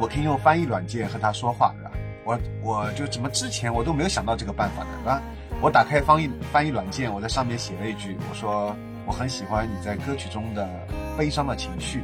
[0.00, 1.92] 我可以用翻译软件和他说话，对吧？
[2.24, 5.22] 我我就怎么之前我都没有想到这个办法的，对吧？
[5.60, 8.74] 我打开翻译翻译软件，我在上面写了一句，我说
[9.06, 10.68] 我很喜欢你在歌曲中的
[11.16, 12.02] 悲伤的情绪。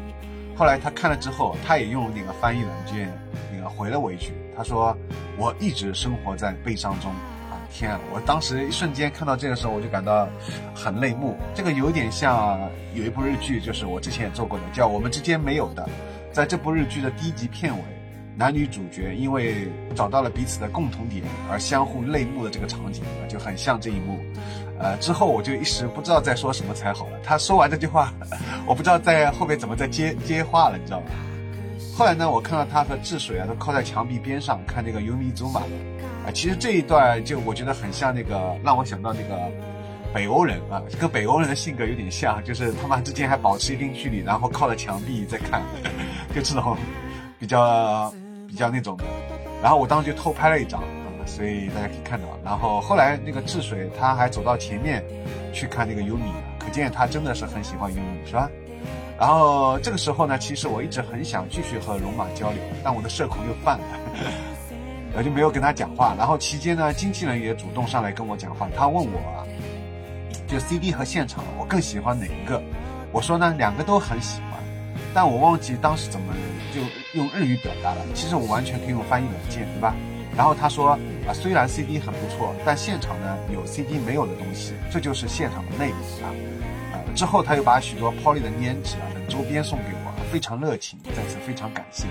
[0.57, 3.13] 后来他看了之后，他也用那个翻译软件
[3.53, 4.33] 那个回了我一句。
[4.57, 4.97] 他说
[5.37, 7.13] ：“我一直生活在悲伤中。”
[7.49, 8.01] 啊，天啊！
[8.13, 10.27] 我当时一瞬间看到这个时候，我就感到
[10.75, 11.37] 很泪目。
[11.55, 12.59] 这个有点像
[12.93, 15.85] 有一部日剧，就是我之前也做过的，叫《我们之间没有的》。
[16.33, 17.81] 在这部日剧的第一集片尾，
[18.35, 24.19] 男女主角因为找到了彼此的共同点而相互泪目的这个场景，就很像这一幕。
[24.81, 27.19] 呃，之后我就一时不知道在说什么才好了。
[27.23, 28.13] 他说完这句话，
[28.67, 31.07] 我不知道在后面怎么再接接话了，你知道吗？
[31.97, 39.51] 后来呢，我看到他和治水啊都靠在墙壁边上看那个 Umi Zuma，啊，其实这一段就我觉得很像那个，让我想到那个
[40.13, 45.63] 北欧人啊，跟北欧人的性格有点像，就是他们之间还保持一定距离，然后靠着墙壁在看，
[46.37, 46.77] 就这种
[47.39, 48.13] 比较
[48.47, 49.05] 比较那种的。
[49.63, 52.27] 然后我当时就偷拍了一张啊，所以大家可以看到。
[52.45, 55.03] 然后后来那个治水他还走到前面
[55.51, 58.51] 去看那个尤米可见他真的是很喜欢尤米是吧？
[59.19, 63.85] 然后这个时候呢，其实我一直很想继续和龙马交流，但我的社恐又犯了，
[65.17, 66.15] 我就没有跟他讲话。
[66.19, 69.41] 然后期间呢，经纪人也主动上来跟我讲话，他问我啊，
[70.47, 72.63] 就 CD 和现场，我更喜欢哪一个？
[73.11, 74.61] 我说呢，两个都很喜欢，
[75.15, 76.35] 但我忘记当时怎么
[76.75, 76.81] 就
[77.19, 78.01] 用日语表达了。
[78.13, 79.95] 其实我完全可以用翻译软件，对吧？
[80.37, 80.91] 然后他说
[81.27, 86.29] 啊，虽然 CD 很不错，但现场呢有 CD 没有的东西，这就是现场的魅力啊。
[87.17, 92.07] 之后，他又把许多 Polly 的粘纸啊等周边送给我，非常热情，再次非常感谢。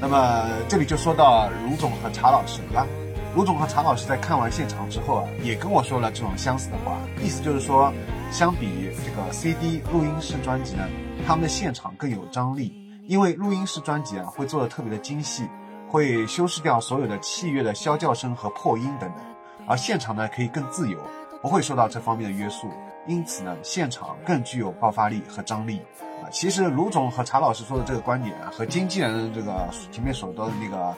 [0.00, 2.86] 那么这里就说到卢总和查老师了。
[3.34, 7.92] 卢总和查老师在看完现场之后啊，也跟我说了这种相似的话，意思就是说，
[8.30, 10.88] 相比这个 CD 录音室专辑呢，
[11.26, 12.72] 他们的现场更有张力，
[13.06, 15.44] 因为录音室专辑啊会做的特别的精细，
[15.88, 19.20] 会修饰掉所有的器乐的啸叫声和破音等等，
[19.66, 20.98] 而现场呢可以更自由，
[21.42, 22.68] 不会受到这方面的约束。
[23.06, 25.80] 因此呢，现场更具有爆发力和张力
[26.22, 26.28] 啊。
[26.30, 30.94] 其实卢总和查老师说的这个观点啊，和经纪人这个前面所说的那个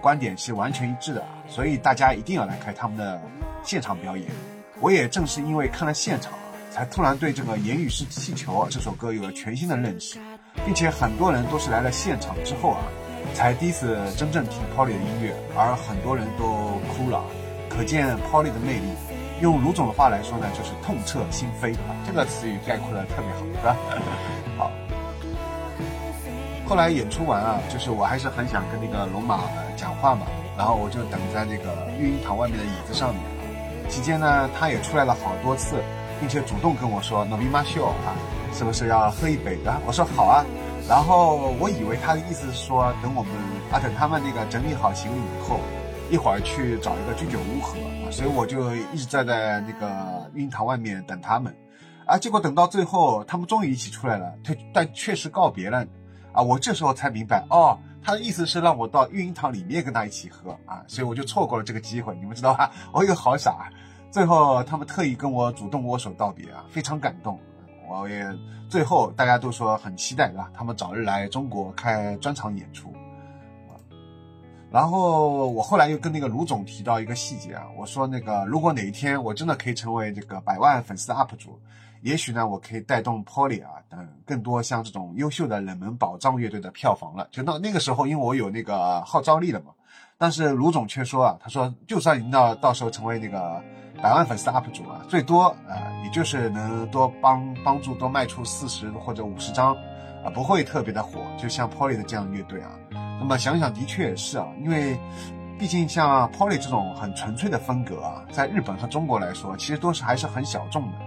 [0.00, 1.24] 观点是完全一致的。
[1.48, 3.20] 所以大家一定要来看他们的
[3.62, 4.28] 现场表演。
[4.80, 6.32] 我也正是因为看了现场，
[6.70, 10.18] 才突然对这个《言语是气球》这首歌有了全新的认识。
[10.64, 12.82] 并且很多人都是来了现场之后啊，
[13.34, 17.22] 才第一次真正听 Polly 的音乐，而很多人都哭了，
[17.68, 19.15] 可见 Polly 的魅力。
[19.40, 23.76] 用卢总的话来说呢，就是痛彻心扉啊，这个词语概括的特别好，是吧？
[24.56, 24.70] 好。
[26.66, 29.40] 后来演出完啊，就是我还是很想跟那个龙马
[29.76, 30.26] 讲话嘛，
[30.56, 33.22] 然后我就等在那个育婴堂外面的椅子上面。
[33.88, 35.76] 期间呢，他也出来了好多次，
[36.18, 38.16] 并且主动跟我说 “no m a s h o 啊，
[38.52, 39.72] 是不是要喝一杯的？
[39.86, 40.44] 我说好啊。
[40.88, 43.32] 然后我以为他的意思是说，等我们
[43.70, 45.60] 啊，等他们那个整理好行李以后。
[46.08, 47.76] 一会儿去找一个居酒屋喝，
[48.12, 51.52] 所以我就一直站在那个运营堂外面等他们，
[52.04, 55.84] 啊，结果等到最后，他们终于一起出来了，他但确实告别了，
[56.32, 62.70] 啊，我这时候才明白，哦，他的意思是让我到运营堂里面跟他一起喝啊，所以我就错过了这个机会，你们知道吧？
[62.94, 63.68] 我一个好傻，
[64.12, 67.40] 最后他们特意跟我主动握手道别啊，非常感动，
[67.88, 68.24] 我也
[68.68, 72.94] 最后大家都说很期待啊，他们早日来中国开专场演出。
[74.70, 81.58] 然后我后来又跟那个卢总提到一个细节啊，我说那个如果哪一天我真的可以成为这个百万粉丝的 UP 主，
[82.02, 87.26] 也许呢我可以带动 Polly 啊等更多像这种优秀的冷门宝藏乐队的票房了。
[87.30, 89.72] 就到那个时候，因为我有那个号召力了嘛。
[90.18, 93.62] 但是卢总却说啊，他说就算您到到时候成为那个
[94.02, 99.74] 百万粉丝 UP 主啊，最多啊也就是能多帮帮助多卖出四十或者五十张
[100.24, 101.20] 啊，不会特别的火。
[101.38, 102.70] 就像 Polly 的这样乐队啊。
[103.18, 104.98] 那么想想，的确也是啊，因为
[105.58, 110.98] 毕竟像 Polly 这种很纯粹的风格啊，在日本和中国来说，其实都是还是很小众的。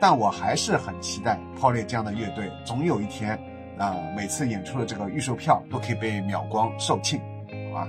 [0.00, 3.38] 但我还是很期待 Polly 这样的乐队，总有一天，
[3.78, 7.20] 啊，每次演出的这个预售票都可以被秒光售罄，
[7.72, 7.88] 好吧？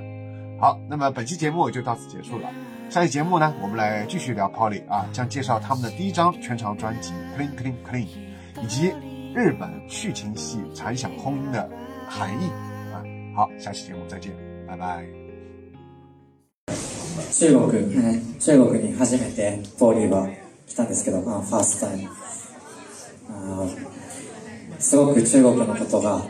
[0.59, 2.49] 好，那么本期节目就到此结束了。
[2.91, 8.05] 下期节目呢，我们来继续聊 Polly 啊，将介绍他们的第一张全长专辑《Clean Clean Clean》，
[8.61, 8.93] 以及
[9.33, 11.67] 日本续琴系残响轰音的
[12.07, 12.51] 含义。
[13.35, 14.31] 好，下期节目再见，
[14.67, 15.03] 拜拜。
[17.31, 17.71] 中国、
[18.39, 20.29] 中国に初めてポーリーは
[20.67, 22.09] 来たんですけど、まあ、ファーストタイム。
[23.29, 23.67] あ
[24.77, 26.23] すごく中国のことが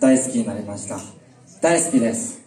[0.00, 0.98] 大好きになりました。
[1.62, 2.42] 大好きです。